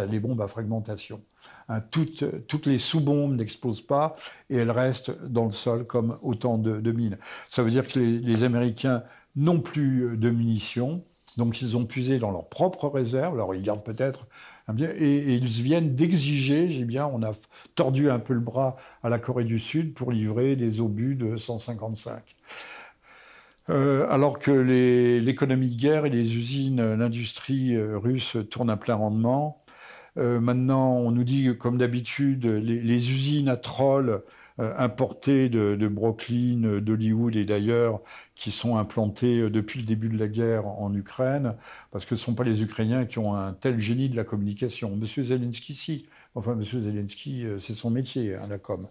les 0.05 0.19
bombes 0.19 0.41
à 0.41 0.49
fragmentation. 0.49 1.21
Hein, 1.69 1.79
toutes, 1.79 2.25
toutes, 2.47 2.65
les 2.65 2.77
sous-bombes 2.77 3.37
n'explosent 3.37 3.85
pas 3.85 4.17
et 4.49 4.57
elles 4.57 4.71
restent 4.71 5.17
dans 5.29 5.45
le 5.45 5.53
sol 5.53 5.85
comme 5.85 6.17
autant 6.23 6.57
de, 6.57 6.91
mines. 6.91 7.17
Ça 7.47 7.63
veut 7.63 7.71
dire 7.71 7.87
que 7.87 7.99
les, 7.99 8.19
les 8.19 8.43
Américains 8.43 9.03
n'ont 9.37 9.61
plus 9.61 10.17
de 10.17 10.29
munitions, 10.29 11.03
donc 11.37 11.61
ils 11.61 11.77
ont 11.77 11.85
puisé 11.85 12.19
dans 12.19 12.31
leurs 12.31 12.49
propres 12.49 12.87
réserves. 12.87 13.33
Alors 13.33 13.55
ils 13.55 13.61
gardent 13.61 13.83
peut-être 13.83 14.27
et, 14.77 15.35
ils 15.35 15.45
viennent 15.45 15.95
d'exiger, 15.95 16.69
j'ai 16.69 16.83
bien, 16.83 17.05
on 17.07 17.23
a 17.23 17.31
tordu 17.75 18.09
un 18.09 18.19
peu 18.19 18.33
le 18.33 18.39
bras 18.39 18.75
à 19.03 19.09
la 19.09 19.19
Corée 19.19 19.45
du 19.45 19.59
Sud 19.59 19.93
pour 19.93 20.11
livrer 20.11 20.55
des 20.55 20.81
obus 20.81 21.15
de 21.15 21.37
155. 21.37 22.35
Euh, 23.69 24.07
alors 24.09 24.39
que 24.39 24.51
l'économie 25.21 25.69
de 25.69 25.79
guerre 25.79 26.05
et 26.05 26.09
les 26.09 26.35
usines, 26.35 26.95
l'industrie 26.95 27.75
euh, 27.75 27.97
russe 27.97 28.37
tournent 28.49 28.69
à 28.69 28.77
plein 28.77 28.95
rendement. 28.95 29.63
Euh, 30.17 30.39
maintenant, 30.39 30.93
on 30.93 31.11
nous 31.11 31.25
dit, 31.25 31.55
comme 31.57 31.77
d'habitude, 31.77 32.45
les, 32.45 32.81
les, 32.81 33.11
usines 33.11 33.49
à 33.49 33.57
trolls 33.57 34.21
importés 34.59 35.49
de, 35.49 35.87
Brooklyn, 35.87 36.79
d'Hollywood 36.79 37.35
et 37.35 37.45
d'ailleurs, 37.45 38.01
qui 38.37 38.51
sont 38.51 38.77
implantés 38.77 39.39
euh, 39.39 39.49
depuis 39.49 39.79
le 39.79 39.85
début 39.85 40.09
de 40.09 40.17
la 40.17 40.27
guerre 40.27 40.67
en 40.67 40.93
Ukraine, 40.93 41.55
parce 41.91 42.05
que 42.05 42.15
ce 42.15 42.21
ne 42.21 42.25
sont 42.25 42.33
pas 42.35 42.43
les 42.43 42.61
Ukrainiens 42.61 43.05
qui 43.05 43.19
ont 43.19 43.35
un 43.35 43.53
tel 43.53 43.79
génie 43.79 44.09
de 44.09 44.15
la 44.15 44.23
communication. 44.23 44.95
Monsieur 44.95 45.23
Zelensky, 45.23 45.73
si. 45.73 46.05
Enfin, 46.35 46.55
Monsieur 46.55 46.81
Zelensky, 46.81 47.45
euh, 47.45 47.57
c'est 47.57 47.73
son 47.73 47.89
métier, 47.89 48.35
hein, 48.35 48.47
la 48.49 48.59
com, 48.59 48.87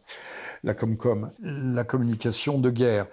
la 0.64 0.74
com-com, 0.74 1.30
la 1.40 1.84
communication 1.84 2.58
de 2.58 2.70
guerre. 2.70 3.06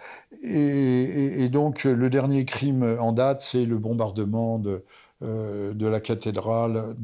Et, 0.43 1.43
et, 1.43 1.49
donc, 1.49 1.83
le 1.83 2.09
dernier 2.09 2.45
crime 2.45 2.97
en 2.99 3.11
date, 3.11 3.41
c'est 3.41 3.65
le 3.65 3.77
bombardement 3.77 4.57
de, 4.57 4.83
de 5.21 5.87
la 5.87 6.01
cathédrale 6.01 6.95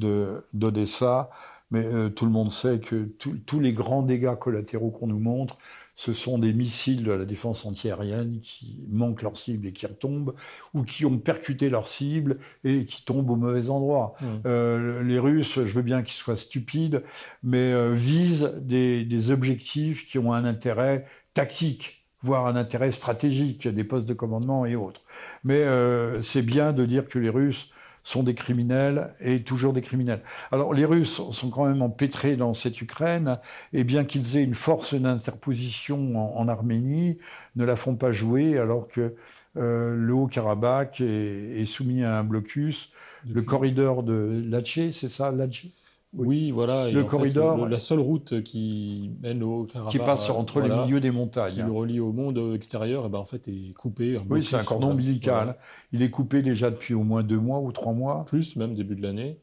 d'Odessa 0.54 1.30
mais 1.72 1.86
euh, 1.86 2.10
tout 2.10 2.26
le 2.26 2.32
monde 2.32 2.52
sait 2.52 2.80
que 2.80 3.10
tous 3.46 3.60
les 3.60 3.74
grands 3.74 4.02
dégâts 4.02 4.36
collatéraux 4.36 4.92
qu'on 4.92 5.08
nous 5.08 5.20
montre, 5.20 5.58
ce 5.96 6.14
sont 6.14 6.40
des 6.40 6.54
missiles 6.54 7.04
de 7.04 7.12
la 7.12 7.26
défense 7.26 7.66
antiaérienne 7.66 8.40
qui 8.42 8.86
manquent 8.90 9.22
leur 9.22 9.38
cible 9.38 9.68
et 9.68 9.74
qui 9.74 9.86
retombent, 9.86 10.34
ou 10.74 10.84
qui 10.84 11.06
ont 11.06 11.18
percuté 11.18 11.70
leur 11.70 11.88
cible 11.88 12.40
et 12.64 12.86
qui 12.86 13.04
tombent 13.04 13.30
au 13.30 13.36
mauvais 13.36 13.70
endroit. 13.70 14.16
Mmh. 14.22 14.26
Euh, 14.46 15.04
les 15.04 15.20
Russes, 15.20 15.56
je 15.56 15.74
veux 15.74 15.82
bien 15.82 16.02
qu'ils 16.02 16.16
soient 16.16 16.38
stupides, 16.38 17.04
mais 17.44 17.74
euh, 17.74 17.94
visent 17.94 18.54
des, 18.62 19.04
des 19.04 19.32
objectifs 19.32 20.06
qui 20.06 20.18
ont 20.18 20.34
un 20.34 20.46
intérêt 20.46 21.06
tactique 21.34 22.00
voire 22.22 22.48
un 22.48 22.56
intérêt 22.56 22.92
stratégique, 22.92 23.68
des 23.68 23.84
postes 23.84 24.08
de 24.08 24.14
commandement 24.14 24.66
et 24.66 24.76
autres. 24.76 25.02
Mais 25.44 25.60
euh, 25.64 26.22
c'est 26.22 26.42
bien 26.42 26.74
de 26.74 26.86
dire 26.86 27.08
que 27.08 27.20
les 27.20 27.30
Russes 27.30 27.70
sont 28.04 28.24
des 28.24 28.34
criminels 28.34 29.14
et 29.20 29.44
toujours 29.44 29.74
des 29.74 29.82
criminels. 29.82 30.22
Alors 30.52 30.74
les 30.74 30.86
Russes 30.86 31.22
sont 31.32 31.50
quand 31.50 31.66
même 31.66 31.82
empêtrés 31.82 32.36
dans 32.36 32.54
cette 32.54 32.82
Ukraine 32.82 33.40
et 33.74 33.84
bien 33.84 34.04
qu'ils 34.06 34.38
aient 34.38 34.44
une 34.44 34.56
force 34.56 34.94
d'interposition 34.94 36.38
en, 36.38 36.48
Arménie, 36.48 37.18
ne 37.56 37.66
la 37.66 37.76
font 37.76 37.96
pas 37.96 38.12
jouer 38.12 38.58
alors 38.58 38.88
que 38.88 39.16
euh, 39.58 39.96
le 39.96 40.14
Haut-Karabakh 40.14 41.02
est, 41.02 41.66
soumis 41.66 42.04
à 42.04 42.20
un 42.20 42.24
blocus. 42.24 42.92
Le 43.28 43.42
corridor 43.42 44.04
de 44.04 44.44
Latché, 44.48 44.92
c'est 44.92 45.10
ça, 45.10 45.32
Latché? 45.32 45.74
Oui, 46.14 46.50
voilà. 46.50 46.90
le 46.90 47.04
corridor. 47.04 47.68
la 47.68 47.80
seule 47.80 48.00
route 48.00 48.42
qui 48.42 49.12
mène 49.22 49.44
au 49.44 49.66
Karabakh. 49.66 49.92
Qui 49.92 50.00
passe 50.00 50.30
entre 50.30 50.60
les 50.62 50.70
milieux 50.70 51.00
des 51.00 51.12
montagnes. 51.12 51.54
Qui 51.54 51.62
le 51.62 51.72
relie 51.72 52.00
au 52.00 52.12
monde 52.12 52.54
extérieur, 52.56 53.04
et 53.04 53.08
eh 53.08 53.10
ben 53.10 53.20
en 53.20 53.26
fait, 53.26 53.48
est 53.48 53.74
coupé. 53.74 54.20
Oui, 54.30 54.44
c'est 54.44 54.56
un 54.56 54.64
cordon 54.64 54.92
ombilical. 54.92 55.56
Il 55.92 56.02
est 56.02 56.10
coupé 56.10 56.42
déjà 56.42 56.72
depuis 56.72 56.94
au 56.94 57.04
moins 57.04 57.24
deux 57.24 57.40
mois 57.40 57.60
ou 57.60 57.72
trois 57.72 57.94
mois. 57.94 58.26
Plus, 58.26 58.56
même 58.56 58.74
début 58.74 58.96
de 58.96 59.04
l'année. 59.04 59.38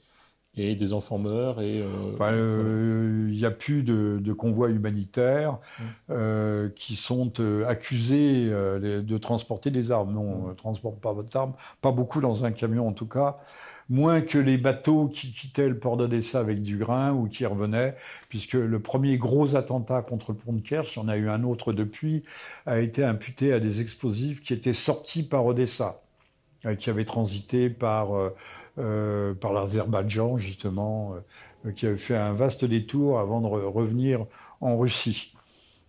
Et 0.58 0.74
des 0.74 0.94
enfants 0.94 1.18
meurent. 1.18 1.60
Et 1.60 1.82
euh, 1.82 2.16
euh, 2.18 3.28
il 3.30 3.36
n'y 3.36 3.44
a 3.44 3.50
plus 3.50 3.82
de, 3.82 4.18
de 4.22 4.32
convois 4.32 4.70
humanitaires 4.70 5.52
mmh. 5.52 5.82
euh, 6.10 6.68
qui 6.74 6.96
sont 6.96 7.30
accusés 7.66 8.48
de 8.48 9.18
transporter 9.18 9.70
des 9.70 9.92
armes. 9.92 10.14
Non, 10.14 10.44
on 10.44 10.48
ne 10.48 10.54
transporte 10.54 10.98
pas 10.98 11.12
votre 11.12 11.36
arme. 11.36 11.52
Pas 11.82 11.92
beaucoup 11.92 12.22
dans 12.22 12.44
un 12.46 12.52
camion 12.52 12.88
en 12.88 12.92
tout 12.92 13.06
cas 13.06 13.38
moins 13.88 14.20
que 14.20 14.38
les 14.38 14.58
bateaux 14.58 15.08
qui 15.08 15.30
quittaient 15.32 15.68
le 15.68 15.78
port 15.78 15.96
d'Odessa 15.96 16.40
avec 16.40 16.62
du 16.62 16.76
grain 16.76 17.12
ou 17.12 17.28
qui 17.28 17.46
revenaient, 17.46 17.94
puisque 18.28 18.54
le 18.54 18.80
premier 18.80 19.16
gros 19.18 19.54
attentat 19.56 20.02
contre 20.02 20.32
le 20.32 20.38
pont 20.38 20.52
de 20.52 20.60
Kerch, 20.60 20.98
en 20.98 21.08
a 21.08 21.16
eu 21.16 21.28
un 21.28 21.44
autre 21.44 21.72
depuis, 21.72 22.24
a 22.66 22.80
été 22.80 23.04
imputé 23.04 23.52
à 23.52 23.60
des 23.60 23.80
explosifs 23.80 24.40
qui 24.40 24.52
étaient 24.52 24.72
sortis 24.72 25.22
par 25.22 25.46
Odessa. 25.46 26.02
qui 26.78 26.90
avait 26.90 27.04
transité 27.04 27.70
par, 27.70 28.08
par 28.74 29.52
l'Azerbaïdjan, 29.52 30.38
justement, 30.38 31.14
qui 31.76 31.86
avait 31.86 31.96
fait 31.96 32.16
un 32.16 32.32
vaste 32.32 32.64
détour 32.64 33.20
avant 33.20 33.40
de 33.40 33.46
revenir 33.46 34.26
en 34.60 34.76
Russie. 34.76 35.34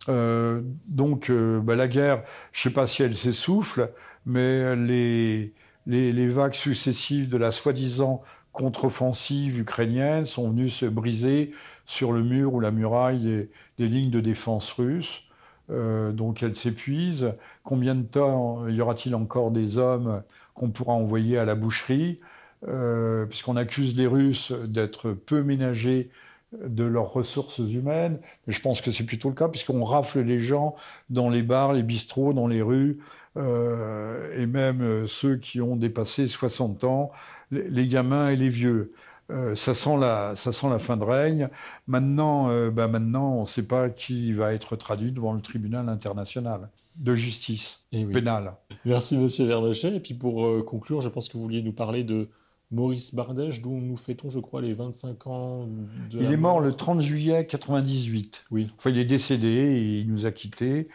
donc 0.07 1.31
bah, 1.31 1.75
la 1.75 1.87
guerre, 1.87 2.23
je 2.51 2.59
ne 2.59 2.63
sais 2.63 2.73
pas 2.75 2.85
si 2.85 3.01
elle 3.01 3.15
s'essouffle, 3.15 3.91
mais 4.27 4.75
les, 4.75 5.53
les, 5.87 6.27
vagues 6.27 6.53
successives 6.53 7.29
de 7.29 7.37
la 7.37 7.51
soi-disant 7.51 8.21
contre-offensive 8.51 9.59
ukrainienne 9.59 10.25
sont 10.25 10.49
venues 10.49 10.69
se 10.69 10.85
briser 10.85 11.51
sur 11.85 12.11
le 12.11 12.23
mur 12.23 12.53
ou 12.53 12.59
la 12.59 12.71
muraille 12.71 13.47
des, 13.77 13.87
lignes 13.87 14.11
de 14.11 14.19
défense 14.19 14.71
russes. 14.73 15.23
Euh, 15.69 16.11
donc 16.11 16.43
elles 16.43 16.55
s'épuisent. 16.55 17.33
Combien 17.63 17.95
de 17.95 18.03
temps 18.03 18.67
y 18.67 18.81
aura-t-il 18.81 19.15
encore 19.15 19.51
des 19.51 19.77
hommes 19.77 20.23
qu'on 20.53 20.69
pourra 20.69 20.93
envoyer 20.93 21.37
à 21.37 21.45
la 21.45 21.55
boucherie? 21.55 22.19
Euh, 22.67 23.25
Puisqu'on 23.25 23.55
accuse 23.55 23.95
les 23.95 24.07
Russes 24.07 24.51
d'être 24.51 25.11
peu 25.11 25.43
ménagés 25.43 26.09
de 26.53 26.83
leurs 26.83 27.13
ressources 27.13 27.59
humaines. 27.59 28.19
Mais 28.45 28.53
je 28.53 28.61
pense 28.61 28.81
que 28.81 28.91
c'est 28.91 29.05
plutôt 29.05 29.29
le 29.29 29.35
cas, 29.35 29.47
puisqu'on 29.47 29.83
rafle 29.83 30.21
les 30.21 30.39
gens 30.39 30.75
dans 31.09 31.29
les 31.29 31.43
bars, 31.43 31.73
les 31.73 31.83
bistrots, 31.83 32.33
dans 32.33 32.47
les 32.47 32.61
rues, 32.61 32.99
et 33.37 34.45
même 34.45 35.07
ceux 35.07 35.37
qui 35.37 35.61
ont 35.61 35.75
dépassé 35.75 36.27
60 36.27 36.83
ans, 36.83 37.11
les 37.51 37.87
gamins 37.87 38.29
et 38.29 38.35
les 38.35 38.49
vieux. 38.49 38.93
Euh, 39.29 39.55
ça, 39.55 39.73
sent 39.73 39.97
la, 39.99 40.35
ça 40.35 40.53
sent 40.53 40.69
la 40.69 40.79
fin 40.79 40.95
de 40.95 41.03
règne. 41.03 41.49
Maintenant, 41.85 42.49
euh, 42.49 42.71
bah 42.71 42.87
maintenant 42.87 43.33
on 43.33 43.41
ne 43.41 43.45
sait 43.45 43.63
pas 43.63 43.89
qui 43.89 44.31
va 44.31 44.53
être 44.53 44.75
traduit 44.77 45.11
devant 45.11 45.33
le 45.33 45.41
tribunal 45.41 45.89
international 45.89 46.69
de 46.95 47.13
justice 47.13 47.85
eh 47.91 48.05
pénale. 48.05 48.53
Merci, 48.85 49.17
monsieur 49.17 49.45
Vernochet. 49.45 49.95
Et 49.95 49.99
puis 49.99 50.13
pour 50.13 50.45
euh, 50.45 50.63
conclure, 50.63 51.01
je 51.01 51.09
pense 51.09 51.27
que 51.27 51.33
vous 51.33 51.43
vouliez 51.43 51.61
nous 51.61 51.73
parler 51.73 52.05
de 52.05 52.29
Maurice 52.71 53.13
Bardèche, 53.13 53.61
dont 53.61 53.79
nous 53.79 53.97
fêtons, 53.97 54.29
je 54.29 54.39
crois, 54.39 54.61
les 54.61 54.73
25 54.73 55.27
ans 55.27 55.67
de 56.09 56.19
Il 56.21 56.31
est 56.31 56.37
mort 56.37 56.61
le 56.61 56.73
30 56.73 57.01
juillet 57.01 57.45
98. 57.45 58.45
Oui. 58.51 58.71
Enfin, 58.77 58.89
il 58.89 58.97
est 58.97 59.05
décédé 59.05 59.47
et 59.47 59.99
il 59.99 60.11
nous 60.11 60.25
a 60.25 60.31
quittés. 60.31 60.87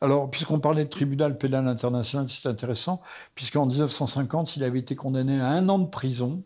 Alors, 0.00 0.30
puisqu'on 0.30 0.60
parlait 0.60 0.84
de 0.84 0.90
tribunal 0.90 1.38
pénal 1.38 1.66
international, 1.68 2.28
c'est 2.28 2.48
intéressant, 2.48 3.02
puisqu'en 3.34 3.66
1950, 3.66 4.56
il 4.56 4.64
avait 4.64 4.78
été 4.78 4.96
condamné 4.96 5.40
à 5.40 5.48
un 5.48 5.68
an 5.68 5.78
de 5.78 5.88
prison 5.88 6.42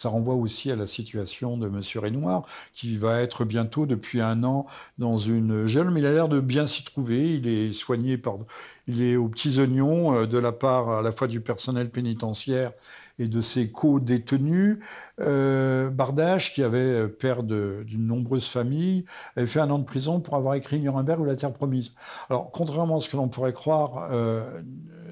ça 0.00 0.08
renvoie 0.08 0.34
aussi 0.34 0.70
à 0.70 0.76
la 0.76 0.86
situation 0.86 1.58
de 1.58 1.66
M. 1.66 1.82
Renoir, 1.96 2.46
qui 2.72 2.96
va 2.96 3.20
être 3.20 3.44
bientôt 3.44 3.84
depuis 3.84 4.22
un 4.22 4.44
an 4.44 4.66
dans 4.96 5.18
une 5.18 5.66
gel, 5.66 5.90
mais 5.90 6.00
il 6.00 6.06
a 6.06 6.12
l'air 6.12 6.28
de 6.28 6.40
bien 6.40 6.66
s'y 6.66 6.84
trouver. 6.84 7.34
Il 7.34 7.46
est 7.46 7.74
soigné 7.74 8.16
par, 8.16 8.38
il 8.86 9.02
est 9.02 9.16
aux 9.16 9.28
petits 9.28 9.58
oignons 9.60 10.16
euh, 10.16 10.26
de 10.26 10.38
la 10.38 10.52
part 10.52 10.90
à 10.90 11.02
la 11.02 11.12
fois 11.12 11.28
du 11.28 11.42
personnel 11.42 11.90
pénitentiaire 11.90 12.72
et 13.20 13.28
de 13.28 13.40
ses 13.42 13.70
co-détenus. 13.70 14.78
Euh, 15.20 15.90
Bardache, 15.90 16.54
qui 16.54 16.62
avait 16.62 16.78
euh, 16.78 17.06
père 17.06 17.42
d'une 17.42 18.06
nombreuse 18.06 18.48
famille, 18.48 19.04
avait 19.36 19.46
fait 19.46 19.60
un 19.60 19.70
an 19.70 19.78
de 19.78 19.84
prison 19.84 20.20
pour 20.20 20.34
avoir 20.36 20.54
écrit 20.54 20.80
Nuremberg 20.80 21.20
ou 21.20 21.24
la 21.24 21.36
Terre 21.36 21.52
promise. 21.52 21.94
Alors, 22.30 22.50
contrairement 22.50 22.96
à 22.96 23.00
ce 23.00 23.08
que 23.08 23.16
l'on 23.16 23.28
pourrait 23.28 23.52
croire, 23.52 24.08
euh, 24.10 24.62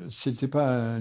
c'était 0.09 0.49
pas 0.49 0.97
un, 0.97 1.01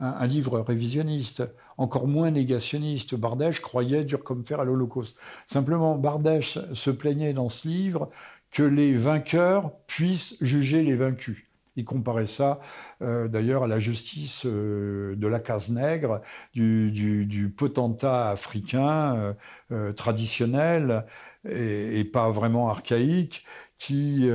un, 0.00 0.26
livre 0.26 0.58
révisionniste, 0.60 1.44
encore 1.76 2.08
moins 2.08 2.30
négationniste. 2.30 3.14
Bardèche 3.14 3.60
croyait 3.60 4.04
dur 4.04 4.24
comme 4.24 4.42
fer 4.42 4.58
à 4.58 4.64
l'Holocauste. 4.64 5.14
Simplement, 5.46 5.98
Bardèche 5.98 6.58
se 6.72 6.90
plaignait 6.90 7.34
dans 7.34 7.50
ce 7.50 7.68
livre 7.68 8.10
que 8.50 8.62
les 8.62 8.96
vainqueurs 8.96 9.72
puissent 9.86 10.36
juger 10.40 10.82
les 10.82 10.96
vaincus. 10.96 11.51
Il 11.76 11.84
comparait 11.84 12.26
ça 12.26 12.60
euh, 13.00 13.28
d'ailleurs 13.28 13.64
à 13.64 13.66
la 13.66 13.78
justice 13.78 14.42
euh, 14.44 15.16
de 15.16 15.26
la 15.26 15.40
case 15.40 15.70
nègre, 15.70 16.20
du, 16.54 17.54
potentat 17.56 18.30
africain 18.30 19.34
euh, 19.70 19.92
traditionnel 19.92 21.06
et, 21.48 22.04
pas 22.04 22.30
vraiment 22.30 22.68
archaïque, 22.68 23.46
qui 23.78 24.28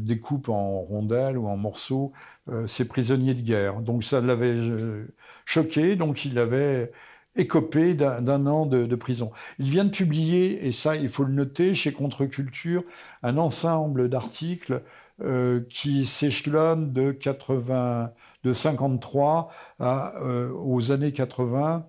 découpe 0.00 0.48
en 0.48 0.80
rondelles 0.80 1.38
ou 1.38 1.46
en 1.46 1.56
morceaux 1.56 2.12
ses 2.66 2.88
prisonniers 2.88 3.34
de 3.34 3.42
guerre. 3.42 3.80
Donc 3.80 4.02
ça 4.02 4.20
l'avait 4.20 4.58
choqué, 5.44 5.94
donc 5.94 6.24
il 6.24 6.36
avait 6.38 6.90
écopé 7.36 7.94
d'un 7.94 8.46
an 8.46 8.66
de, 8.66 8.94
prison. 8.96 9.30
Il 9.58 9.70
vient 9.70 9.84
de 9.84 9.90
publier, 9.90 10.66
et 10.66 10.72
ça 10.72 10.96
il 10.96 11.08
faut 11.08 11.24
le 11.24 11.32
noter, 11.32 11.74
chez 11.74 11.92
Contre-Culture, 11.92 12.82
un 13.22 13.36
ensemble 13.36 14.08
d'articles 14.08 14.82
euh, 15.22 15.62
qui 15.68 16.06
s'échelonnent 16.06 16.92
de 16.92 17.12
80, 17.12 18.12
de 18.44 18.52
53 18.52 19.50
aux 19.80 20.92
années 20.92 21.12
80, 21.12 21.86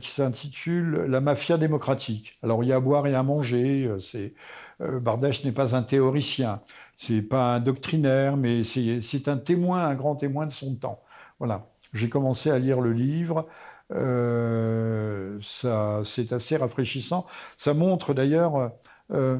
qui 0.00 0.10
s'intitule 0.10 1.04
La 1.08 1.20
mafia 1.20 1.58
démocratique. 1.58 2.38
Alors 2.42 2.64
il 2.64 2.68
y 2.68 2.72
a 2.72 2.76
à 2.76 2.80
boire 2.80 3.06
et 3.06 3.14
à 3.14 3.22
manger. 3.22 3.90
C'est 4.00 4.34
Bardèche 4.80 5.44
n'est 5.44 5.52
pas 5.52 5.76
un 5.76 5.82
théoricien. 5.82 6.60
C'est 6.96 7.22
pas 7.22 7.54
un 7.56 7.60
doctrinaire, 7.60 8.36
mais 8.36 8.62
c'est 8.64 9.28
un 9.28 9.36
témoin, 9.36 9.84
un 9.84 9.94
grand 9.94 10.16
témoin 10.16 10.46
de 10.46 10.52
son 10.52 10.74
temps. 10.76 11.02
Voilà. 11.38 11.66
J'ai 11.92 12.08
commencé 12.08 12.50
à 12.50 12.58
lire 12.58 12.80
le 12.80 12.92
livre. 12.92 13.46
Euh, 13.92 15.38
ça, 15.42 16.00
c'est 16.04 16.32
assez 16.32 16.56
rafraîchissant. 16.56 17.26
Ça 17.56 17.74
montre 17.74 18.14
d'ailleurs 18.14 18.72
euh, 19.12 19.38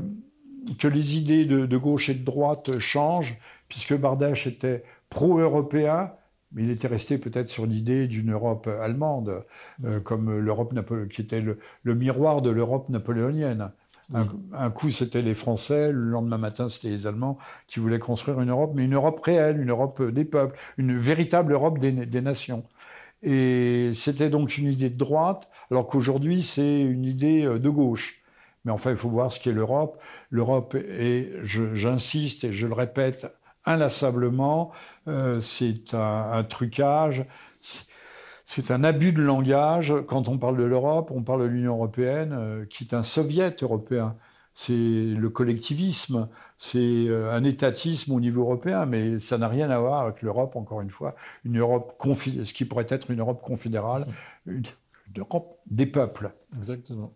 que 0.79 0.89
les 0.89 1.17
idées 1.17 1.45
de, 1.45 1.77
gauche 1.77 2.09
et 2.09 2.15
de 2.15 2.25
droite 2.25 2.79
changent, 2.79 3.37
puisque 3.69 3.97
Bardèche 3.97 4.47
était 4.47 4.85
pro-européen, 5.11 6.13
mais 6.53 6.65
il 6.65 6.71
était 6.71 6.89
resté 6.89 7.19
peut-être 7.19 7.49
sur 7.49 7.67
l'idée 7.67 8.07
d'une 8.07 8.33
Europe 8.33 8.69
allemande, 8.69 9.45
euh, 9.85 10.01
comme 10.01 10.39
l'Europe 10.39 10.73
qui 11.09 11.21
était 11.21 11.41
le 11.41 11.95
miroir 11.95 12.43
de 12.43 12.51
l'Europe 12.51 12.89
napoléonienne. 12.89 13.73
Un, 14.53 14.71
coup, 14.71 14.91
c'était 14.91 15.23
les 15.23 15.35
Français, 15.35 15.91
le 15.91 16.11
lendemain 16.11 16.39
matin, 16.39 16.69
c'était 16.69 16.91
les 16.91 17.07
Allemands 17.07 17.39
qui 17.67 17.81
voulaient 17.81 17.99
construire 17.99 18.41
une 18.41 18.51
Europe, 18.51 18.73
mais 18.75 18.85
une 18.85 18.95
Europe 18.95 19.21
réelle, 19.21 19.61
une 19.61 19.71
Europe 19.71 20.03
des 20.03 20.25
peuples, 20.25 20.59
une 20.77 20.97
véritable 20.97 21.53
Europe 21.53 21.79
des, 21.79 22.21
nations. 22.21 22.65
Et 23.23 23.93
c'était 23.95 24.29
donc 24.29 24.59
une 24.59 24.71
idée 24.71 24.91
de 24.91 24.99
droite, 24.99 25.49
alors 25.71 25.87
qu'aujourd'hui, 25.87 26.43
c'est 26.43 26.83
une 26.83 27.05
idée 27.05 27.45
euh, 27.45 27.59
de 27.59 27.71
gauche. 27.71 28.23
Mais 28.65 28.73
enfin, 28.73 28.91
il 28.91 28.97
faut 28.97 29.11
voir 29.11 29.33
ce 29.33 29.41
qu'est 29.41 29.53
l'Europe. 29.53 30.01
L'Europe 30.31 30.75
est, 30.75 31.31
j'insiste 31.45 32.45
et 32.45 32.53
je 32.53 32.67
le 32.67 32.75
répète 32.75 33.27
inlassablement, 33.67 34.73
euh, 35.09 35.41
c'est 35.41 35.95
un, 35.95 36.33
un, 36.33 36.45
trucage, 36.45 37.25
c'est 38.45 38.71
un 38.71 38.85
abus 38.85 39.13
de 39.13 39.23
langage. 39.23 39.95
Quand 40.07 40.29
on 40.29 40.39
parle 40.39 40.59
de 40.59 40.65
l'Europe, 40.65 41.11
on 41.15 41.23
parle 41.23 41.43
de 41.43 41.47
l'Union 41.47 41.75
européenne, 41.75 42.35
euh, 42.39 42.67
qui 42.67 42.85
est 42.85 42.95
un 42.95 43.03
soviet 43.03 43.57
européen. 43.63 44.17
C'est 44.57 44.73
le 44.73 45.29
collectivisme, 45.31 46.29
c'est 46.59 46.79
euh, 46.79 47.33
un 47.33 47.43
étatisme 47.43 48.13
au 48.13 48.21
niveau 48.21 48.43
européen, 48.43 48.87
mais 48.87 49.19
ça 49.19 49.37
n'a 49.37 49.49
rien 49.49 49.69
à 49.71 49.81
voir 49.81 50.03
avec 50.03 50.23
l'Europe, 50.23 50.55
encore 50.55 50.81
une 50.81 50.91
fois, 50.91 51.17
une 51.45 51.59
Europe 51.59 52.01
ce 52.15 52.53
qui 52.55 52.65
pourrait 52.65 52.87
être 52.89 53.11
une 53.11 53.21
Europe 53.21 53.43
confédérale, 53.43 54.07
une, 54.47 54.63
Europe 55.17 55.59
des 55.67 55.87
peuples. 55.87 56.33
Exactement. 56.57 57.13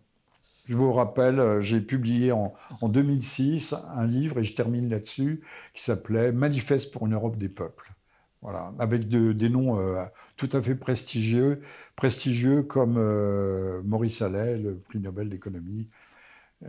Je 0.69 0.75
vous 0.75 0.93
rappelle, 0.93 1.39
euh, 1.39 1.61
j'ai 1.61 1.81
publié 1.81 2.31
en, 2.31 2.53
en 2.81 2.89
2006 2.89 3.73
un 3.73 4.05
livre, 4.05 4.37
et 4.37 4.43
je 4.43 4.53
termine 4.53 4.87
là-dessus, 4.87 5.41
qui 5.73 5.81
s'appelait 5.81 6.31
Manifeste 6.31 6.91
pour 6.91 7.07
une 7.07 7.15
Europe 7.15 7.37
des 7.37 7.49
peuples. 7.49 7.91
Voilà, 8.43 8.71
avec 8.77 9.09
des 9.09 9.49
noms 9.49 9.79
euh, 9.79 10.05
tout 10.37 10.47
à 10.53 10.61
fait 10.61 10.75
prestigieux, 10.75 11.61
prestigieux 11.95 12.61
comme 12.61 12.97
euh, 12.97 13.81
Maurice 13.83 14.21
Allais, 14.21 14.57
le 14.57 14.77
prix 14.77 14.99
Nobel 14.99 15.27
d'économie. 15.27 15.89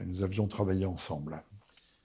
Nous 0.07 0.23
avions 0.23 0.47
travaillé 0.47 0.87
ensemble 0.87 1.43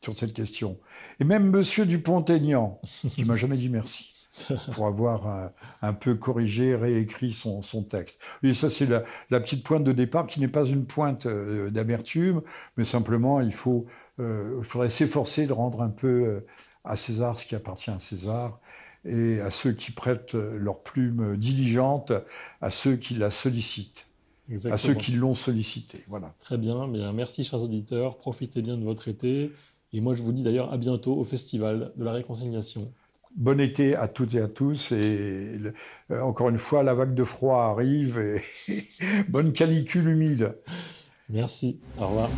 sur 0.03 0.15
cette 0.15 0.33
question. 0.33 0.77
Et 1.19 1.23
même 1.23 1.49
Monsieur 1.49 1.85
Dupont-Aignan, 1.85 2.79
qui 3.09 3.23
m'a 3.23 3.35
jamais 3.35 3.57
dit 3.57 3.69
merci 3.69 4.14
pour 4.71 4.87
avoir 4.87 5.27
euh, 5.27 5.47
un, 5.81 5.93
peu 5.93 6.15
corrigé, 6.15 6.75
réécrit 6.75 7.31
son, 7.31 7.61
son 7.61 7.83
texte. 7.83 8.19
Et 8.43 8.53
ça, 8.53 8.69
c'est 8.69 8.85
la, 8.85 9.03
la, 9.29 9.39
petite 9.39 9.63
pointe 9.63 9.83
de 9.83 9.91
départ 9.91 10.27
qui 10.27 10.39
n'est 10.39 10.47
pas 10.47 10.65
une 10.65 10.85
pointe 10.85 11.27
d'amertume, 11.27 12.41
mais 12.77 12.83
simplement, 12.83 13.41
il 13.41 13.53
faut, 13.53 13.85
il 14.19 14.63
faudrait 14.63 14.89
s'efforcer 14.89 15.47
de 15.47 15.53
rendre 15.53 15.81
un 15.81 15.89
peu 15.89 16.43
à 16.85 16.95
César 16.95 17.39
ce 17.39 17.45
qui 17.45 17.55
appartient 17.55 17.91
à 17.91 17.99
César 17.99 18.59
et 19.05 19.39
à 19.39 19.49
ceux 19.49 19.71
qui 19.71 19.91
prêtent 19.91 20.33
leur 20.33 20.81
plume 20.81 21.37
diligente, 21.37 22.11
à 22.61 22.69
ceux 22.69 22.95
qui 22.95 23.15
la 23.15 23.31
sollicitent, 23.31 24.07
à 24.65 24.77
ceux 24.77 24.93
qui 24.93 25.11
l'ont 25.11 25.35
sollicité. 25.35 26.03
Voilà. 26.07 26.33
Très 26.39 26.57
bien, 26.57 26.87
bien, 26.87 27.13
merci 27.13 27.43
chers 27.43 27.61
auditeurs, 27.61 28.17
profitez 28.17 28.61
bien 28.61 28.77
de 28.77 28.83
votre 28.83 29.07
été. 29.07 29.51
Et 29.93 30.01
moi 30.01 30.15
je 30.15 30.23
vous 30.23 30.31
dis 30.31 30.43
d'ailleurs 30.43 30.73
à 30.73 30.77
bientôt 30.77 31.15
au 31.15 31.23
Festival 31.23 31.93
de 31.95 32.03
la 32.03 32.13
Réconciliation. 32.13 32.91
Bon 33.35 33.59
été 33.59 33.95
à 33.95 34.07
toutes 34.07 34.33
et 34.35 34.41
à 34.41 34.47
tous. 34.47 34.93
Et 34.93 35.59
euh, 36.09 36.21
encore 36.21 36.49
une 36.49 36.57
fois, 36.57 36.83
la 36.83 36.93
vague 36.93 37.13
de 37.13 37.23
froid 37.25 37.63
arrive. 37.63 38.17
Et 38.17 38.43
bonne 39.29 39.51
canicule 39.51 40.07
humide. 40.07 40.55
Merci. 41.29 41.81
Au 41.99 42.07
revoir. 42.07 42.29